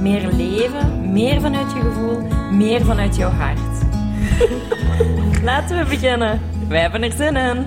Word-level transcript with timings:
Meer 0.00 0.32
leven, 0.32 1.12
meer 1.12 1.40
vanuit 1.40 1.72
je 1.72 1.80
gevoel, 1.80 2.20
meer 2.52 2.84
vanuit 2.84 3.16
jouw 3.16 3.30
hart. 3.30 3.84
Laten 5.48 5.78
we 5.78 5.84
beginnen. 5.88 6.40
Wij 6.68 6.80
hebben 6.80 7.02
er 7.02 7.12
zin 7.12 7.36
in. 7.36 7.66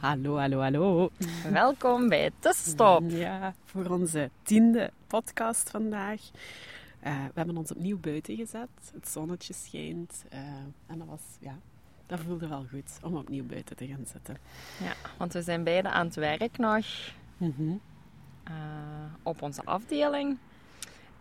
Hallo, 0.00 0.36
hallo, 0.38 0.60
hallo. 0.60 1.10
Welkom 1.52 2.08
bij 2.08 2.30
Tussenstop. 2.38 3.02
Ja, 3.10 3.54
voor 3.64 3.86
onze 3.86 4.30
tiende 4.42 4.90
podcast 5.06 5.70
vandaag. 5.70 6.20
Eh, 7.00 7.12
we 7.12 7.32
hebben 7.34 7.56
ons 7.56 7.70
opnieuw 7.72 7.98
buiten 7.98 8.36
gezet. 8.36 8.68
Het 8.94 9.08
zonnetje 9.08 9.54
schijnt. 9.54 10.24
eh, 10.28 10.38
en 10.86 10.98
dat 10.98 11.06
was, 11.06 11.20
ja, 11.40 11.58
dat 12.08 12.20
voelde 12.20 12.48
wel 12.48 12.64
goed 12.70 12.98
om 13.02 13.16
opnieuw 13.16 13.44
buiten 13.46 13.76
te 13.76 13.86
gaan 13.86 14.06
zitten. 14.12 14.36
Ja, 14.82 14.92
want 15.18 15.32
we 15.32 15.42
zijn 15.42 15.64
beide 15.64 15.88
aan 15.90 16.06
het 16.06 16.14
werk 16.14 16.58
nog. 16.58 16.86
Mhm. 17.36 17.70
eh, 18.44 18.52
op 19.22 19.42
onze 19.42 19.64
afdeling. 19.64 20.36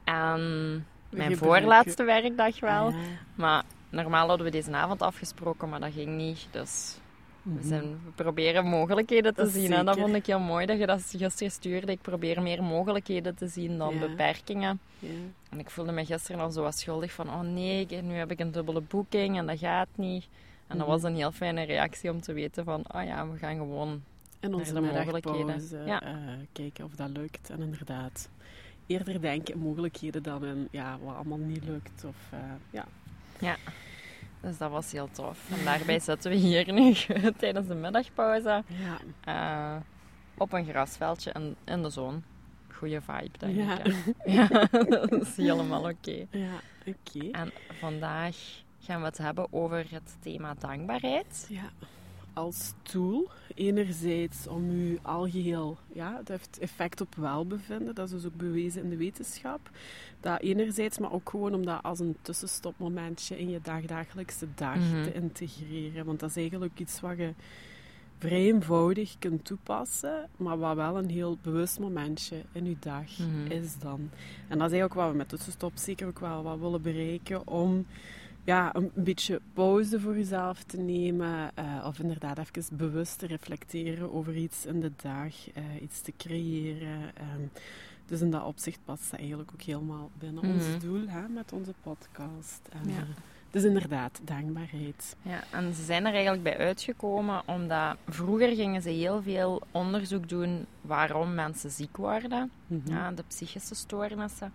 En 0.03 0.85
mijn 1.09 1.38
voorlaatste 1.38 2.03
werkdag 2.03 2.59
wel. 2.59 2.85
Ah, 2.88 2.94
ja. 2.94 2.99
Maar 3.35 3.63
normaal 3.89 4.27
hadden 4.27 4.45
we 4.45 4.52
deze 4.52 4.71
avond 4.71 5.02
afgesproken, 5.02 5.69
maar 5.69 5.79
dat 5.79 5.91
ging 5.94 6.16
niet. 6.16 6.47
Dus 6.52 6.97
we, 7.41 7.49
Mhm. 7.53 7.67
zijn, 7.67 7.83
we 7.83 8.11
proberen 8.16 8.66
mogelijkheden 8.66 9.33
te 9.35 9.41
Dat 9.41 9.51
zien. 9.51 9.73
En 9.73 9.85
dat 9.85 9.97
vond 9.97 10.13
ik 10.16 10.25
heel 10.25 10.39
mooi 10.39 10.66
dat 10.66 10.79
je 10.79 10.85
dat 10.85 11.13
gisteren 11.17 11.51
stuurde. 11.51 11.91
Ik 11.91 12.01
probeer 12.01 12.41
meer 12.41 12.63
mogelijkheden 12.63 13.35
te 13.35 13.47
zien 13.47 13.77
dan 13.77 13.94
Ja. 13.94 13.99
beperkingen. 13.99 14.79
Ja. 14.99 15.09
En 15.49 15.59
ik 15.59 15.69
voelde 15.69 15.91
me 15.91 16.05
gisteren 16.05 16.41
al 16.41 16.51
zo 16.51 16.61
wat 16.61 16.77
schuldig 16.79 17.11
van... 17.11 17.27
Oh 17.29 17.41
nee, 17.41 17.85
nu 18.01 18.13
heb 18.13 18.31
ik 18.31 18.39
een 18.39 18.51
dubbele 18.51 18.81
boeking 18.81 19.38
en 19.38 19.45
dat 19.45 19.59
gaat 19.59 19.88
niet. 19.95 20.27
En 20.67 20.77
dat 20.77 20.87
was 20.87 21.03
een 21.03 21.15
heel 21.15 21.31
fijne 21.31 21.63
reactie 21.63 22.11
om 22.11 22.21
te 22.21 22.33
weten 22.33 22.63
van... 22.63 22.83
Oh 22.95 23.03
ja, 23.03 23.27
we 23.29 23.37
gaan 23.37 23.55
gewoon... 23.55 24.03
En 24.39 24.53
onze 24.53 24.73
de 24.73 24.81
mogelijkheden. 24.81 25.45
middagpauze 25.45 25.77
Ja. 25.85 26.01
eh, 26.01 26.13
kijken 26.51 26.85
of 26.85 26.91
dat 26.95 27.09
lukt. 27.09 27.49
En 27.49 27.59
inderdaad, 27.61 28.29
eerder 28.88 29.21
denken 29.21 29.53
in 29.53 29.59
mogelijkheden 29.59 30.23
dan 30.23 30.45
in 30.45 30.67
ja, 30.71 30.97
wat 31.03 31.15
allemaal 31.15 31.38
niet 31.38 31.63
lukt. 31.65 32.03
Of, 32.05 32.15
eh, 32.31 32.39
ja. 32.69 32.85
Dus 34.41 34.57
dat 34.57 34.71
was 34.71 34.91
heel 34.91 35.09
tof. 35.11 35.51
En 35.59 35.65
daarbij 35.65 35.99
zitten 35.99 36.31
we 36.31 36.38
hier 36.38 36.73
nu 36.73 36.93
tijdens 37.38 37.67
de 37.67 37.75
middagpauze. 37.75 38.63
Ja. 38.67 38.97
eh, 39.75 39.81
op 40.38 40.53
een 40.53 40.65
grasveldje 40.65 41.31
in, 41.33 41.55
in 41.65 41.81
de 41.81 41.89
zon. 41.89 42.23
Goeie 42.73 42.99
vibe, 43.01 43.38
denk 43.38 43.55
Ja. 43.55 43.83
ik. 43.83 43.95
Ja, 44.25 44.47
dat 44.89 45.11
is 45.11 45.35
helemaal 45.38 45.89
oké. 45.89 46.25
ja, 46.31 46.59
oké. 46.85 47.29
En 47.31 47.51
vandaag 47.79 48.35
gaan 48.88 48.99
we 48.99 49.05
het 49.05 49.17
hebben 49.17 49.47
over 49.53 49.85
het 49.89 50.16
thema 50.19 50.53
dankbaarheid. 50.59 51.45
Ja, 51.49 51.69
als 52.33 52.73
tool. 52.81 53.29
Enerzijds 53.55 54.47
om 54.47 54.69
u 54.69 54.99
algeheel, 55.02 55.77
ja, 55.94 56.16
het 56.17 56.27
heeft 56.27 56.57
effect 56.59 57.02
op 57.02 57.16
welbevinden. 57.16 57.95
Dat 57.95 58.05
is 58.05 58.11
dus 58.13 58.25
ook 58.25 58.35
bewezen 58.35 58.83
in 58.83 58.89
de 58.89 58.97
wetenschap. 58.97 59.69
Dat 60.19 60.41
enerzijds, 60.41 60.97
maar 60.97 61.11
ook 61.11 61.29
gewoon 61.29 61.53
om 61.53 61.66
dat 61.66 61.83
als 61.83 61.99
een 61.99 62.16
tussenstopmomentje 62.22 63.39
in 63.39 63.50
je 63.50 63.59
dagdagelijkse 63.62 64.47
dag 64.56 64.75
Mhm. 64.75 65.03
te 65.03 65.13
integreren. 65.13 66.06
Want 66.06 66.19
dat 66.19 66.29
is 66.29 66.35
eigenlijk 66.35 66.79
iets 66.79 67.00
wat 67.00 67.17
je 67.17 67.33
vrij 68.17 68.45
eenvoudig 68.45 69.16
kunt 69.19 69.45
toepassen, 69.45 70.29
maar 70.38 70.57
wat 70.57 70.75
wel 70.75 70.97
een 70.97 71.09
heel 71.09 71.38
bewust 71.41 71.79
momentje 71.79 72.41
in 72.51 72.66
je 72.66 72.75
dag 72.79 73.17
Mhm. 73.17 73.51
is 73.51 73.78
dan. 73.79 74.09
En 74.47 74.57
dat 74.57 74.72
is 74.72 74.78
eigenlijk 74.78 74.94
wat 74.94 75.12
we 75.12 75.17
met 75.17 75.29
tussenstop 75.29 75.72
zeker 75.75 76.07
ook 76.07 76.19
wel 76.19 76.44
wat 76.44 76.59
willen 76.59 76.81
bereiken 76.81 77.47
om 77.47 77.85
ja, 78.47 78.75
een 78.75 78.91
beetje 78.94 79.41
pauze 79.53 80.00
voor 80.00 80.16
jezelf 80.18 80.63
te 80.63 80.78
nemen. 80.78 81.52
eh, 81.56 81.84
of 81.88 82.00
inderdaad 82.00 82.38
even 82.38 82.78
bewust 82.78 83.19
te 83.19 83.28
reflecteren 83.28 84.13
over 84.13 84.35
iets 84.35 84.66
in 84.66 84.80
de 84.81 84.91
dag. 85.03 85.52
eh, 85.53 85.63
iets 85.81 86.02
te 86.02 86.13
creëren. 86.18 87.02
ehm. 87.16 87.41
dus 88.06 88.22
in 88.22 88.31
dat 88.31 88.44
opzicht 88.44 88.80
past 88.86 89.09
dat 89.12 89.19
eigenlijk 89.19 89.50
ook 89.53 89.62
helemaal 89.62 90.09
binnen 90.19 90.46
Mhm. 90.46 90.53
ons 90.53 90.66
doel 90.84 91.07
hè, 91.07 91.28
met 91.28 91.52
onze 91.53 91.74
podcast. 91.81 92.62
En, 92.69 92.90
Ja. 92.90 92.97
eh, 92.97 93.03
dus 93.52 93.63
inderdaad, 93.63 94.19
dankbaarheid. 94.24 95.16
Ja, 95.22 95.44
en 95.52 95.74
ze 95.74 95.84
zijn 95.84 96.06
er 96.06 96.13
eigenlijk 96.13 96.44
bij 96.44 96.57
uitgekomen 96.57 97.41
omdat 97.46 97.97
vroeger 98.07 98.56
gingen 98.56 98.81
ze 98.81 98.90
heel 98.90 99.22
veel 99.22 99.62
onderzoek 99.72 100.30
doen 100.30 100.66
waarom 100.81 101.34
mensen 101.34 101.72
ziek 101.72 101.97
worden. 101.97 102.52
Mhm. 102.68 102.90
ja, 102.91 103.12
de 103.12 103.24
psychische 103.28 103.75
stoornissen. 103.75 104.52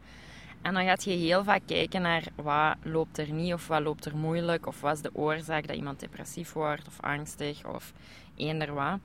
En 0.62 0.74
dan 0.74 0.84
gaat 0.84 1.04
je 1.04 1.10
heel 1.10 1.44
vaak 1.44 1.62
kijken 1.66 2.02
naar 2.02 2.24
wat 2.34 2.76
loopt 2.82 3.18
er 3.18 3.32
niet 3.32 3.52
of 3.52 3.66
wat 3.68 3.82
loopt 3.82 4.04
er 4.04 4.16
moeilijk 4.16 4.66
of 4.66 4.80
wat 4.80 4.94
is 4.94 5.02
de 5.02 5.10
oorzaak 5.14 5.66
dat 5.66 5.76
iemand 5.76 6.00
depressief 6.00 6.52
wordt 6.52 6.86
of 6.86 7.00
angstig 7.00 7.64
of 7.66 7.92
eender 8.36 8.74
wat. 8.74 8.98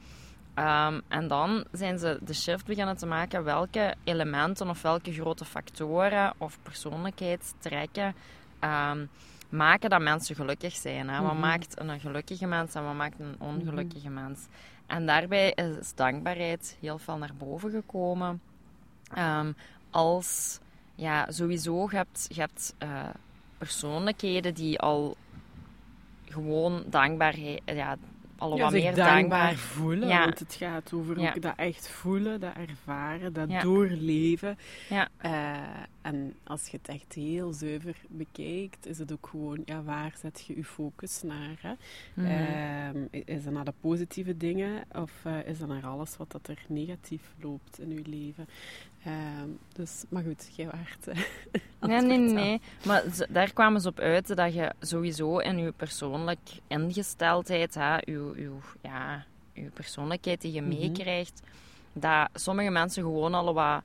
Ehm, 0.53 1.00
en 1.07 1.28
dan 1.28 1.66
zijn 1.72 2.00
ze 2.00 2.19
de 2.22 2.34
shift 2.34 2.66
beginnen 2.66 2.97
te 2.97 3.06
maken 3.06 3.44
welke 3.44 3.96
elementen 4.03 4.69
of 4.69 4.81
welke 4.81 5.13
grote 5.13 5.46
factoren 5.46 6.34
of 6.38 6.57
persoonlijkheidstrekken 6.63 8.16
ehm, 8.59 9.06
maken 9.50 9.90
dat 9.90 10.01
mensen 10.01 10.35
gelukkig 10.35 10.75
zijn. 10.75 11.09
Hè? 11.09 11.22
Wat 11.22 11.31
Mhm. 11.31 11.41
maakt 11.41 11.79
een 11.79 12.00
gelukkige 12.00 12.46
mens 12.47 12.73
en 12.75 12.84
wat 12.84 12.94
maakt 12.96 13.19
een 13.19 13.35
ongelukkige 13.40 14.09
mens? 14.09 14.47
En 14.88 15.06
daarbij 15.06 15.51
is 15.51 15.94
dankbaarheid 15.96 16.78
heel 16.81 16.97
veel 16.97 17.17
naar 17.17 17.34
boven 17.38 17.72
gekomen. 17.72 18.41
Ehm, 19.13 19.51
als, 19.91 20.59
ja, 20.97 21.31
sowieso, 21.31 21.88
je 21.90 21.96
hebt, 21.96 22.25
je 22.34 22.40
hebt 22.40 22.75
eh, 22.78 23.09
persoonlijkheden 23.58 24.53
die 24.53 24.80
al 24.80 25.18
gewoon 26.25 26.84
dankbaarheid, 26.90 27.62
ja, 27.66 27.97
al 28.38 28.56
Ja, 28.58 28.63
wat 28.63 28.72
meer 28.72 28.84
dankbaar 28.96 29.16
dankbaar. 29.16 29.56
voelen. 29.56 30.08
Ja. 30.08 30.24
Want 30.24 30.40
het 30.40 30.53
gaat 30.53 30.94
over 30.94 31.19
Ja. 31.19 31.30
ook 31.35 31.41
dat 31.41 31.53
echt 31.56 31.88
voelen, 31.90 32.40
dat 32.40 32.53
ervaren, 32.56 33.34
dat 33.34 33.50
doorleven. 33.62 34.58
Ja. 34.90 35.08
Eh, 35.18 35.58
en 36.02 36.35
als 36.44 36.68
je 36.68 36.78
het 36.78 36.88
echt 36.88 37.14
heel 37.14 37.53
zuiver 37.53 37.96
bekijkt, 38.08 38.85
is 38.85 38.97
het 39.00 39.12
ook 39.12 39.28
gewoon, 39.31 39.62
ja, 39.66 39.84
waar 39.84 40.14
zet 40.22 40.44
je 40.47 40.56
je 40.56 40.64
focus 40.64 41.22
naar? 41.24 41.58
Hè? 41.62 41.74
Mhm. 42.14 42.25
Ehm, 42.28 43.22
is 43.25 43.44
dat 43.44 43.53
naar 43.53 43.66
de 43.66 43.74
positieve 43.81 44.38
dingen 44.38 44.84
of 44.96 45.12
eh, 45.24 45.46
is 45.47 45.59
dat 45.59 45.68
naar 45.68 45.85
alles 45.85 46.18
wat 46.18 46.31
dat 46.31 46.47
er 46.47 46.59
negatief 46.68 47.22
loopt 47.41 47.79
in 47.79 47.90
je 47.90 48.02
leven? 48.06 48.47
Ehm, 49.03 49.50
dus, 49.74 50.03
maar 50.09 50.24
goed, 50.24 50.50
jij 50.56 50.66
waart. 50.66 51.08
eh, 51.08 51.18
Nee, 51.90 52.02
nee, 52.02 52.18
nee. 52.18 52.62
Maar 52.85 53.03
daar 53.30 53.53
kwamen 53.53 53.81
ze 53.81 53.88
op 53.88 54.00
uit 54.00 54.35
dat 54.35 54.53
je 54.53 54.72
sowieso 54.80 55.38
in 55.38 55.58
je 55.58 55.72
persoonlijk 55.72 56.40
ingesteldheid, 56.68 57.74
hè, 57.75 57.97
uw, 58.08 58.34
uw, 58.35 58.59
ja, 58.81 59.25
uw 59.53 59.69
persoonlijkheid 59.74 60.41
die 60.41 60.52
je 60.53 60.62
Mhm. 60.62 60.69
meekrijgt, 60.69 61.41
dat 61.94 62.30
sommige 62.34 62.69
mensen 62.69 63.03
gewoon 63.03 63.34
al 63.34 63.53
wat 63.53 63.81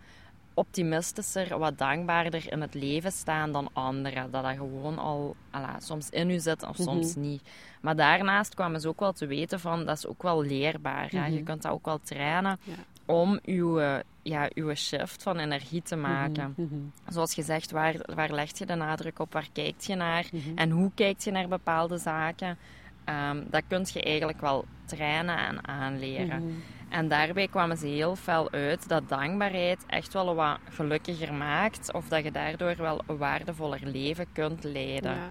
optimistischer, 0.55 1.59
wat 1.59 1.79
dankbaarder 1.79 2.53
in 2.53 2.61
het 2.61 2.75
leven 2.75 3.13
staan 3.13 3.53
dan 3.53 3.69
anderen. 3.73 4.31
Dat 4.31 4.43
dat 4.43 4.57
gewoon 4.57 4.99
al 4.99 5.37
ala, 5.51 5.81
soms 5.81 6.11
in 6.11 6.31
u 6.31 6.39
zit 6.39 6.63
of 6.69 6.77
soms 6.77 7.15
Mhm. 7.15 7.21
niet. 7.29 7.43
Maar 7.81 7.97
daarnaast 7.97 8.55
kwamen 8.55 8.81
ze 8.81 8.89
ook 8.89 9.01
wel 9.01 9.13
te 9.13 9.27
weten 9.27 9.61
van, 9.61 9.85
dat 9.85 9.97
is 9.97 10.07
ook 10.07 10.23
wel 10.23 10.43
leerbaar. 10.43 11.09
hè. 11.11 11.27
Je 11.27 11.35
Mhm. 11.35 11.45
kunt 11.45 11.63
dat 11.63 11.73
ook 11.73 11.85
wel 11.85 11.99
trainen 12.03 12.59
Ja. 12.63 12.73
Om 13.07 13.39
uw, 13.45 13.79
eh, 13.81 13.95
ja, 14.23 14.51
uw 14.55 14.75
shift 14.75 15.23
van 15.23 15.39
energie 15.39 15.83
te 15.83 15.97
maken. 15.97 16.55
Mhm, 16.57 16.75
mhm, 16.75 16.83
Zoals 17.09 17.35
gezegd, 17.35 17.71
waar, 17.71 17.95
waar 18.15 18.33
leg 18.33 18.59
je 18.59 18.67
de 18.67 18.75
nadruk 18.75 19.19
op? 19.19 19.33
Waar 19.33 19.49
kijkt 19.53 19.85
je 19.85 19.95
naar? 19.95 20.27
mhm. 20.33 20.59
En 20.59 20.71
hoe 20.71 20.91
kijkt 20.95 21.25
je 21.25 21.31
naar 21.31 21.49
bepaalde 21.49 21.99
zaken? 21.99 22.59
Ehm, 23.05 23.43
dat 23.51 23.63
kun 23.69 23.87
je 23.93 24.03
eigenlijk 24.03 24.41
wel 24.41 24.65
trainen 24.85 25.39
en 25.39 25.69
aanleren. 25.69 26.45
Mhm. 26.45 26.53
En 26.89 27.09
daarbij 27.09 27.49
kwamen 27.49 27.77
ze 27.77 27.87
heel 27.87 28.17
fel 28.17 28.51
uit 28.51 28.89
dat 28.89 29.09
dankbaarheid 29.09 29.85
echt 29.87 30.13
wel 30.13 30.35
wat 30.35 30.59
gelukkiger 30.71 31.35
maakt. 31.35 31.93
Of 31.93 32.09
dat 32.09 32.25
je 32.25 32.31
daardoor 32.31 32.75
wel 32.77 33.01
een 33.07 33.17
waardevoller 33.17 33.81
leven 33.85 34.27
kunt 34.33 34.65
leiden. 34.65 35.15
Ja, 35.15 35.31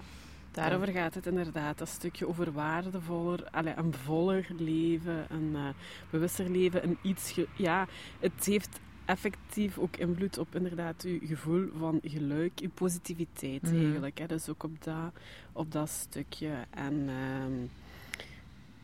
daarover 0.52 0.88
gaat 0.88 1.14
het 1.14 1.26
inderdaad. 1.26 1.78
Dat 1.78 1.88
stukje 1.88 2.28
over 2.28 2.52
waardevoller, 2.52 3.48
allee, 3.50 3.74
een 3.76 3.94
voller 3.94 4.46
leven, 4.58 5.26
een 5.28 5.50
eh, 5.54 5.68
bewuster 6.10 6.50
leven, 6.50 6.84
een 6.84 6.98
iets... 7.02 7.38
ja, 7.56 7.86
het 8.20 8.44
heeft 8.44 8.80
effectief 9.04 9.78
ook 9.78 9.96
invloed 9.96 10.38
op 10.38 10.54
inderdaad 10.54 11.02
uw 11.02 11.18
gevoel 11.22 11.68
van 11.78 12.00
geluk, 12.02 12.52
uw 12.62 12.70
positiviteit 12.74 13.62
Mhm. 13.62 13.76
eigenlijk. 13.76 14.18
Hè. 14.18 14.26
Dus 14.26 14.48
ook 14.48 14.62
op 14.62 14.84
dat, 14.84 15.12
op 15.52 15.72
dat 15.72 15.88
stukje. 15.88 16.50
En 16.70 17.08
ehm, 17.08 17.52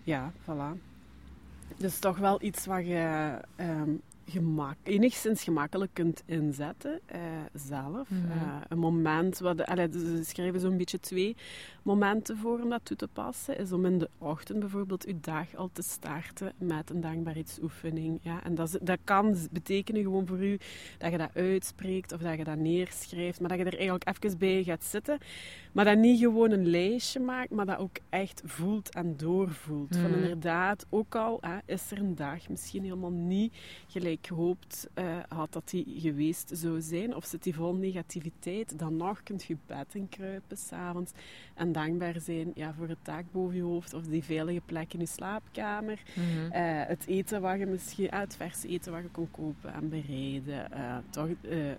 ja, 0.03 0.33
voilà. 0.43 0.79
Dus 1.77 1.99
toch 1.99 2.19
wel 2.19 2.43
iets 2.43 2.67
wat 2.67 2.87
je 2.87 3.39
ehm, 3.57 3.91
gemak, 4.29 4.77
enigszins 4.83 5.43
gemakkelijk 5.43 5.95
kunt 5.95 6.23
inzetten 6.27 7.01
uh, 7.15 7.21
zelf. 7.55 8.11
Uh, 8.11 8.57
een 8.69 8.79
moment, 8.79 9.39
wat, 9.39 9.67
allee, 9.67 9.89
ze 9.93 10.25
schrijven 10.25 10.61
zo'n 10.61 10.77
beetje 10.77 11.01
twee 11.01 11.37
momenten 11.83 12.37
voor 12.37 12.61
om 12.61 12.69
dat 12.69 12.85
toe 12.85 12.97
te 12.97 13.09
passen, 13.09 13.59
is 13.59 13.73
om 13.73 13.85
in 13.85 13.99
de 13.99 14.09
ochtend 14.19 14.59
bijvoorbeeld 14.59 15.07
uw 15.07 15.19
dag 15.21 15.55
al 15.55 15.71
te 15.73 15.83
starten 15.83 16.53
met 16.59 16.91
een 16.91 17.01
dankbaarheidsoefening. 17.01 18.19
Ja? 18.23 18.45
En 18.45 18.55
dat, 18.55 18.79
dat 18.83 18.99
kan 19.05 19.37
betekenen 19.51 20.03
gewoon 20.03 20.27
voor 20.27 20.45
u 20.45 20.59
dat 20.99 21.11
je 21.11 21.19
dat 21.19 21.35
uitspreekt 21.35 22.13
of 22.13 22.21
dat 22.21 22.39
je 22.39 22.45
dat 22.45 22.57
neerschrijft, 22.57 23.41
maar 23.41 23.49
dat 23.49 23.59
je 23.59 23.65
er 23.65 23.79
eigenlijk 23.79 24.09
even 24.09 24.39
bij 24.39 24.63
gaat 24.63 24.85
zitten. 24.85 25.19
Maar 25.73 25.85
dat 25.85 25.99
niet 25.99 26.19
gewoon 26.21 26.51
een 26.51 26.67
lijstje 26.67 27.21
maakt, 27.21 27.51
maar 27.51 27.67
dat 27.67 27.79
ook 27.79 27.97
echt 28.09 28.43
voelt 28.45 28.95
en 28.95 29.17
doorvoelt. 29.17 29.97
Van 29.97 30.11
Mhm. 30.11 30.21
inderdaad, 30.23 30.87
ook 30.91 31.15
al 31.15 31.41
is 31.67 31.91
er 31.91 31.99
een 31.99 32.15
dag 32.15 32.49
misschien 32.49 32.83
helemaal 32.83 33.11
niet 33.11 33.55
gelijk 33.89 34.18
gehoopt 34.21 34.89
uh, 34.95 35.17
had 35.29 35.53
dat 35.53 35.71
die 35.71 35.85
geweest 36.01 36.51
zou 36.55 36.81
zijn, 36.81 37.15
of 37.15 37.25
zit 37.25 37.43
die 37.43 37.55
vol 37.55 37.75
negativiteit, 37.75 38.79
dan 38.79 38.97
nog 38.97 39.23
kunt 39.23 39.45
je 39.45 39.57
bed 39.67 39.95
in 39.95 40.09
kruipen 40.09 40.57
s'avonds 40.57 41.13
en 41.55 41.73
dankbaar 41.73 42.21
zijn 42.21 42.51
ja, 42.55 42.75
voor 42.75 42.89
het 42.89 42.99
dak 43.03 43.25
boven 43.33 43.57
je 43.57 43.63
hoofd 43.63 43.95
of 43.95 44.03
die 44.03 44.25
veilige 44.25 44.61
plek 44.67 44.93
in 44.95 45.01
je 45.01 45.07
slaapkamer. 45.07 46.03
Mhm. 46.15 46.47
Uh, 46.47 46.87
het 46.87 47.07
eten 47.07 47.41
wat 47.41 47.59
je 47.59 47.67
misschien, 47.67 48.05
uh, 48.05 48.19
het 48.19 48.37
verse 48.37 48.69
eten 48.69 48.93
wat 48.93 49.03
je 49.03 49.09
kon 49.09 49.31
kopen 49.31 49.73
en 49.73 49.89
bereiden, 49.89 50.69
uh, 50.73 50.97
toch 51.11 51.29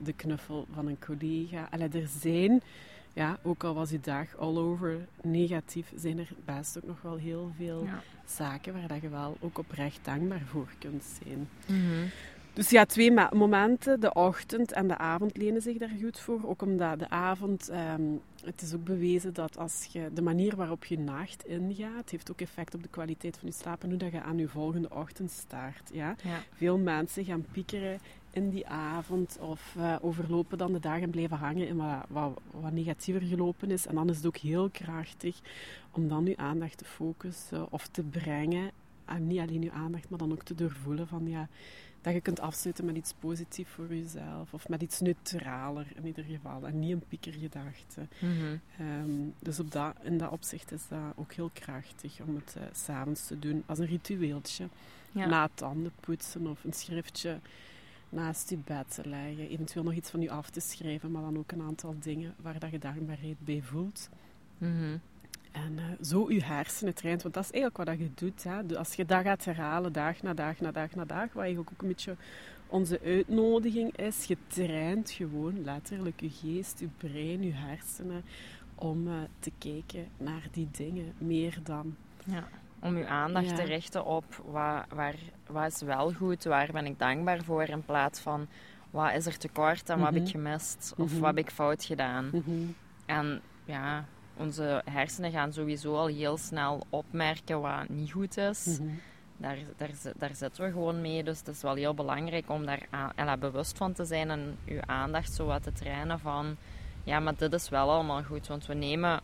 de 0.01 0.13
knuffel 0.15 0.67
van 0.73 0.87
een 0.87 0.99
collega. 0.99 1.67
Allee, 1.71 1.89
er 1.89 2.07
zijn 2.07 2.61
ja, 3.13 3.37
ook 3.41 3.63
al 3.63 3.73
was 3.73 3.89
die 3.89 3.99
dag 3.99 4.37
all 4.37 4.57
over 4.57 5.07
negatief, 5.23 5.91
zijn 5.95 6.19
er 6.19 6.29
best 6.45 6.77
ook 6.77 6.85
nog 6.87 7.01
wel 7.01 7.15
heel 7.15 7.51
veel 7.57 7.83
Ja. 7.83 8.01
zaken 8.25 8.73
waar 8.73 8.87
dat 8.87 9.01
je 9.01 9.09
wel 9.09 9.37
ook 9.39 9.57
oprecht 9.57 9.99
dankbaar 10.05 10.41
voor 10.45 10.67
kunt 10.79 11.03
zijn. 11.23 11.49
Mhm. 11.67 12.07
Dus 12.53 12.69
ja, 12.69 12.85
twee 12.85 13.13
momenten, 13.31 13.99
de 13.99 14.13
ochtend 14.13 14.71
en 14.71 14.87
de 14.87 14.97
avond 14.97 15.37
lenen 15.37 15.61
zich 15.61 15.77
daar 15.77 15.91
goed 16.01 16.19
voor. 16.19 16.39
Ook 16.45 16.61
omdat 16.61 16.99
de 16.99 17.09
avond, 17.09 17.71
um, 17.71 18.21
het 18.43 18.61
is 18.61 18.73
ook 18.73 18.83
bewezen 18.83 19.33
dat 19.33 19.57
als 19.57 19.87
je 19.91 20.09
de 20.13 20.21
manier 20.21 20.55
waarop 20.55 20.85
je 20.85 20.99
nacht 20.99 21.45
ingaat, 21.45 22.09
heeft 22.09 22.31
ook 22.31 22.41
effect 22.41 22.75
op 22.75 22.83
de 22.83 22.89
kwaliteit 22.89 23.37
van 23.37 23.47
je 23.47 23.53
slaap 23.53 23.83
en 23.83 23.89
hoe 23.89 23.97
dat 23.97 24.11
je 24.11 24.21
aan 24.21 24.37
je 24.37 24.47
volgende 24.47 24.89
ochtend 24.89 25.31
start. 25.31 25.89
Ja? 25.93 26.15
Ja. 26.23 26.39
Veel 26.55 26.77
mensen 26.77 27.25
gaan 27.25 27.45
piekeren 27.51 27.99
in 28.31 28.49
die 28.49 28.67
avond 28.67 29.37
of 29.39 29.75
uh, 29.77 29.95
overlopen 30.01 30.57
dan 30.57 30.73
de 30.73 30.79
dag 30.79 30.99
en 30.99 31.09
blijven 31.09 31.37
hangen 31.37 31.67
in 31.67 31.75
wat, 31.75 32.05
wat, 32.07 32.39
wat, 32.51 32.71
negatiever 32.71 33.21
gelopen 33.21 33.71
is. 33.71 33.85
En 33.85 33.95
dan 33.95 34.09
is 34.09 34.17
het 34.17 34.25
ook 34.25 34.37
heel 34.37 34.69
krachtig 34.69 35.39
om 35.91 36.07
dan 36.07 36.25
je 36.25 36.37
aandacht 36.37 36.77
te 36.77 36.85
focussen 36.85 37.71
of 37.71 37.87
te 37.87 38.03
brengen. 38.03 38.71
En 39.05 39.27
niet 39.27 39.39
alleen 39.39 39.61
je 39.61 39.71
aandacht, 39.71 40.09
maar 40.09 40.19
dan 40.19 40.31
ook 40.31 40.43
te 40.43 40.55
doorvoelen 40.55 41.07
van 41.07 41.27
ja, 41.27 41.47
dat 42.01 42.13
je 42.13 42.21
kunt 42.21 42.39
afsluiten 42.39 42.85
met 42.85 42.95
iets 42.95 43.13
positiefs 43.19 43.71
voor 43.71 43.95
jezelf. 43.95 44.53
Of 44.53 44.69
met 44.69 44.81
iets 44.81 44.99
neutraler 44.99 45.87
in 45.95 46.05
ieder 46.05 46.23
geval. 46.23 46.67
En 46.67 46.79
niet 46.79 46.91
een 46.91 47.03
piekergedachte. 47.07 48.07
Um, 49.01 49.33
dus 49.39 49.59
op 49.59 49.71
dat, 49.71 49.95
in 50.01 50.17
dat 50.17 50.31
opzicht 50.31 50.71
is 50.71 50.87
dat 50.87 50.99
ook 51.15 51.33
heel 51.33 51.49
krachtig 51.53 52.19
om 52.27 52.35
het 52.35 52.55
uh, 52.57 52.63
s'avonds 52.73 53.27
te 53.27 53.39
doen. 53.39 53.63
Als 53.65 53.79
een 53.79 53.85
ritueeltje. 53.85 54.67
Ja. 55.11 55.25
Na 55.25 55.41
het 55.41 55.57
tanden 55.57 55.91
poetsen 55.99 56.47
of 56.47 56.63
een 56.63 56.73
schriftje 56.73 57.39
naast 58.09 58.49
je 58.49 58.57
bed 58.57 58.93
te 58.93 59.09
leggen. 59.09 59.49
Eventueel 59.49 59.83
nog 59.83 59.93
iets 59.93 60.09
van 60.09 60.21
je 60.21 60.31
af 60.31 60.49
te 60.49 60.59
schrijven, 60.59 61.11
maar 61.11 61.21
dan 61.21 61.37
ook 61.37 61.51
een 61.51 61.61
aantal 61.61 61.95
dingen 61.99 62.35
waar 62.41 62.59
dat 62.59 62.71
je 62.71 62.79
dankbaarheid 62.79 63.37
bij 63.39 63.61
voelt. 63.61 64.09
Mhm. 64.57 64.97
En 65.51 65.73
uh, 65.73 65.83
zo 66.01 66.31
je 66.31 66.43
hersenen 66.43 66.93
traint, 66.93 67.21
want 67.21 67.33
dat 67.33 67.43
is 67.43 67.51
eigenlijk 67.51 67.77
wat 67.77 67.97
dat 67.97 68.07
je 68.07 68.25
doet. 68.25 68.43
Hè. 68.43 68.77
Als 68.77 68.93
je 68.93 69.05
dat 69.05 69.23
gaat 69.23 69.45
herhalen, 69.45 69.93
dag 69.93 70.21
na 70.21 70.33
dag 70.33 70.59
na 70.59 70.71
dag 70.71 70.95
na 70.95 71.05
dag, 71.05 71.33
wat 71.33 71.43
eigenlijk 71.43 71.71
ook 71.73 71.81
een 71.81 71.87
beetje 71.87 72.15
onze 72.67 72.99
uitnodiging 73.03 73.97
is, 73.97 74.25
je 74.25 74.37
traint 74.47 75.11
gewoon 75.11 75.63
letterlijk 75.63 76.21
je 76.21 76.29
geest, 76.29 76.79
je 76.79 76.87
brein, 76.97 77.43
je 77.43 77.53
hersenen 77.53 78.23
om 78.75 79.07
uh, 79.07 79.13
te 79.39 79.51
kijken 79.57 80.07
naar 80.17 80.47
die 80.51 80.67
dingen 80.71 81.13
meer 81.17 81.59
dan. 81.63 81.95
Ja 82.25 82.47
om 82.81 82.95
uw 82.95 83.05
aandacht 83.07 83.49
Ja. 83.49 83.55
te 83.55 83.63
richten 83.63 84.05
op 84.05 84.25
wat, 84.45 84.83
waar, 84.93 85.15
wat 85.47 85.65
is 85.73 85.81
wel 85.81 86.13
goed, 86.13 86.43
waar 86.43 86.69
ben 86.71 86.85
ik 86.85 86.99
dankbaar 86.99 87.43
voor, 87.43 87.63
in 87.63 87.83
plaats 87.85 88.19
van 88.19 88.47
wat 88.89 89.13
is 89.13 89.25
er 89.25 89.37
tekort 89.37 89.89
en 89.89 89.97
wat 89.99 90.05
heb 90.07 90.15
ik 90.15 90.21
Mhm. 90.21 90.31
gemist 90.31 90.93
of 90.97 91.11
Mhm. 91.11 91.19
wat 91.19 91.35
heb 91.35 91.37
ik 91.45 91.51
fout 91.51 91.83
gedaan. 91.83 92.25
Mhm. 92.33 92.51
En 93.05 93.41
ja, 93.65 94.05
onze 94.37 94.81
hersenen 94.91 95.31
gaan 95.31 95.53
sowieso 95.53 95.95
al 95.95 96.07
heel 96.07 96.37
snel 96.37 96.85
opmerken 96.89 97.61
wat 97.61 97.89
niet 97.89 98.11
goed 98.11 98.37
is. 98.37 98.79
Daar, 99.37 99.57
daar, 99.77 99.89
zi- 100.01 100.11
daar 100.17 100.35
zitten 100.35 100.63
we 100.65 100.71
gewoon 100.71 101.01
mee, 101.01 101.23
dus 101.23 101.39
het 101.39 101.47
is 101.47 101.61
wel 101.61 101.75
heel 101.75 101.93
belangrijk 101.93 102.49
om 102.49 102.65
daar 102.65 102.85
aan, 102.89 103.11
en 103.15 103.25
daar 103.25 103.39
bewust 103.39 103.77
van 103.77 103.93
te 103.93 104.05
zijn 104.05 104.29
en 104.29 104.57
uw 104.65 104.79
aandacht 104.85 105.33
zo 105.33 105.45
wat 105.45 105.63
te 105.63 105.71
trainen 105.71 106.19
van 106.19 106.55
ja, 107.03 107.19
maar 107.19 107.35
dit 107.35 107.53
is 107.53 107.69
wel 107.69 107.89
allemaal 107.91 108.23
goed, 108.23 108.47
want 108.47 108.65
we 108.65 108.73
nemen 108.73 109.21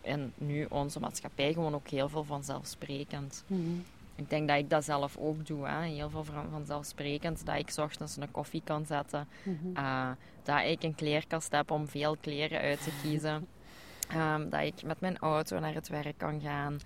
in 0.00 0.32
nu 0.36 0.64
onze 0.68 1.00
maatschappij 1.00 1.52
gewoon 1.52 1.74
ook 1.74 1.88
heel 1.88 2.08
veel 2.08 2.24
vanzelfsprekend. 2.24 3.44
Mhm. 3.46 3.60
Ik 4.14 4.30
denk 4.30 4.48
dat 4.48 4.58
ik 4.58 4.70
dat 4.70 4.84
zelf 4.84 5.16
ook 5.16 5.46
doe. 5.46 5.66
Hè. 5.66 5.82
Heel 5.86 6.10
veel 6.10 6.24
van- 6.24 6.50
vanzelfsprekend. 6.50 7.46
Dat 7.46 7.56
ik 7.56 7.72
ochtends 7.76 8.16
een 8.16 8.30
koffie 8.30 8.62
kan 8.64 8.86
zetten. 8.86 9.28
Mhm. 9.42 9.76
eh, 9.76 10.10
dat 10.42 10.64
ik 10.64 10.82
een 10.82 10.94
kleerkast 10.94 11.52
heb 11.52 11.70
om 11.70 11.88
veel 11.88 12.16
kleren 12.20 12.60
uit 12.60 12.82
te 12.82 12.90
kiezen. 13.02 13.46
Ehm, 14.08 14.48
dat 14.48 14.60
ik 14.62 14.82
met 14.82 15.00
mijn 15.00 15.18
auto 15.18 15.58
naar 15.58 15.74
het 15.74 15.88
werk 15.88 16.18
kan 16.18 16.40
gaan. 16.40 16.78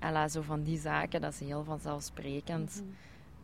Ja. 0.00 0.14
En 0.14 0.30
zo 0.30 0.42
van 0.42 0.62
die 0.62 0.78
zaken, 0.78 1.20
dat 1.20 1.32
is 1.32 1.40
heel 1.40 1.64
vanzelfsprekend. 1.64 2.82
Mhm. 2.84 2.92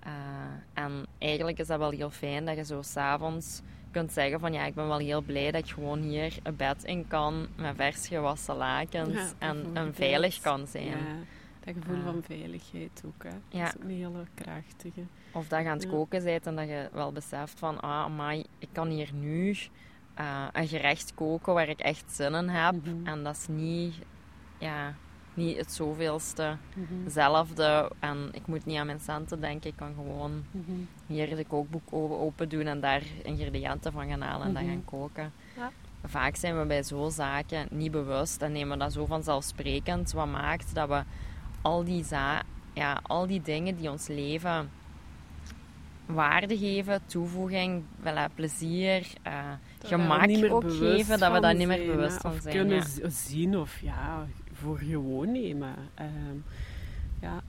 Eh, 0.07 0.83
en 0.85 1.07
eigenlijk 1.19 1.59
is 1.59 1.67
dat 1.67 1.79
wel 1.79 1.91
heel 1.91 2.11
fijn 2.11 2.45
dat 2.45 2.57
je 2.57 2.65
zo 2.65 2.83
s'avonds 2.83 3.61
kunt 3.91 4.13
zeggen 4.13 4.41
van 4.41 4.53
ja, 4.53 4.65
ik 4.65 4.75
ben 4.75 4.89
wel 4.89 4.99
heel 4.99 5.23
blij 5.23 5.51
dat 5.51 5.65
ik 5.65 5.71
gewoon 5.71 6.01
hier 6.03 6.37
een 6.43 6.57
bed 6.57 6.85
in 6.85 7.07
kan 7.09 7.47
met 7.57 7.77
vers 7.77 8.09
gewassen 8.09 8.57
lakens 8.57 9.15
Ja, 9.15 9.31
en, 9.39 9.67
en 9.75 9.95
veilig 9.95 10.41
kan 10.41 10.67
zijn. 10.67 10.87
Ja, 10.87 10.95
dat 11.65 11.75
gevoel 11.81 11.97
Ah. 11.97 12.05
van 12.05 12.23
veiligheid 12.23 13.03
ook. 13.07 13.23
Hè. 13.23 13.59
Ja. 13.59 13.65
Dat 13.65 13.75
is 13.75 13.75
ook 13.75 13.83
een 13.83 13.91
hele 13.91 14.27
krachtige. 14.35 15.01
Of 15.33 15.49
dat 15.49 15.63
je 15.63 15.69
aan 15.69 15.77
het 15.79 15.89
koken 15.89 16.25
bent 16.25 16.47
en 16.47 16.57
dat 16.57 16.69
je 16.69 16.89
wel 16.93 17.13
beseft 17.13 17.59
van, 17.59 17.81
ah, 17.81 17.91
amai, 17.91 18.45
ik 18.59 18.69
kan 18.73 18.89
hier 18.89 19.11
nu 19.15 19.57
eh, 20.15 20.45
een 20.53 20.69
gerecht 20.69 21.15
koken 21.15 21.55
waar 21.55 21.69
ik 21.69 21.81
echt 21.81 22.05
zin 22.13 22.35
in 22.35 22.49
heb. 22.49 22.75
Mhm. 22.87 23.07
En 23.07 23.23
dat 23.23 23.37
is 23.37 23.47
niet, 23.49 23.95
ja, 24.59 24.95
niet 25.37 25.57
het 25.57 25.73
zoveelste 25.73 26.57
Mhm. 26.75 27.11
zelfde. 27.11 27.91
En 27.99 28.29
ik 28.33 28.47
moet 28.47 28.65
niet 28.67 28.79
aan 28.79 28.87
mijn 28.87 29.01
centen 29.01 29.41
denken. 29.41 29.71
Ik 29.71 29.77
kan 29.77 29.93
gewoon 29.95 30.45
Mhm. 30.51 30.71
hier 31.07 31.37
de 31.37 31.45
kookboek 31.45 31.93
open 31.93 32.49
doen 32.49 32.67
en 32.67 32.81
daar 32.81 33.03
ingrediënten 33.23 33.93
van 33.93 34.09
gaan 34.09 34.21
halen 34.21 34.47
en 34.47 34.53
dat 34.53 34.63
Mhm. 34.63 34.71
gaan 34.73 34.85
koken. 34.85 35.33
Ja. 35.57 35.71
Vaak 36.05 36.37
zijn 36.37 36.59
we 36.59 36.65
bij 36.67 36.85
zo'n 36.85 37.11
zaken 37.11 37.67
niet 37.71 37.91
bewust 37.91 38.43
en 38.43 38.53
nemen 38.53 38.79
dat 38.79 38.93
zo 38.93 39.07
vanzelfsprekend. 39.07 40.13
Wat 40.13 40.27
maakt 40.31 40.75
dat 40.75 40.89
we 40.89 41.03
al 41.63 41.85
die, 41.85 42.05
za 42.05 42.43
ja, 42.73 43.01
al 43.03 43.27
die 43.27 43.43
dingen 43.43 43.77
die 43.77 43.91
ons 43.91 44.07
leven 44.07 44.71
waarde 46.07 46.59
geven, 46.59 47.01
toevoeging, 47.07 47.83
wel, 48.03 48.27
plezier, 48.35 49.07
er 49.23 49.59
gemak 49.83 50.53
ook 50.53 50.65
geven, 50.73 51.19
dat 51.19 51.33
we 51.33 51.41
daar 51.41 51.55
niet 51.55 51.67
meer 51.67 51.87
bewust 51.87 52.21
van 52.21 52.33
of 52.33 52.41
zijn. 52.41 52.55
kunnen 52.57 52.77
ja. 52.77 53.09
z- 53.09 53.27
zien 53.29 53.57
of 53.59 53.81
ja, 53.81 54.27
voor 54.57 54.79
gewoon 54.79 55.33
nemen. 55.33 55.75
Ehm, 55.95 56.37
ja. 57.21 57.43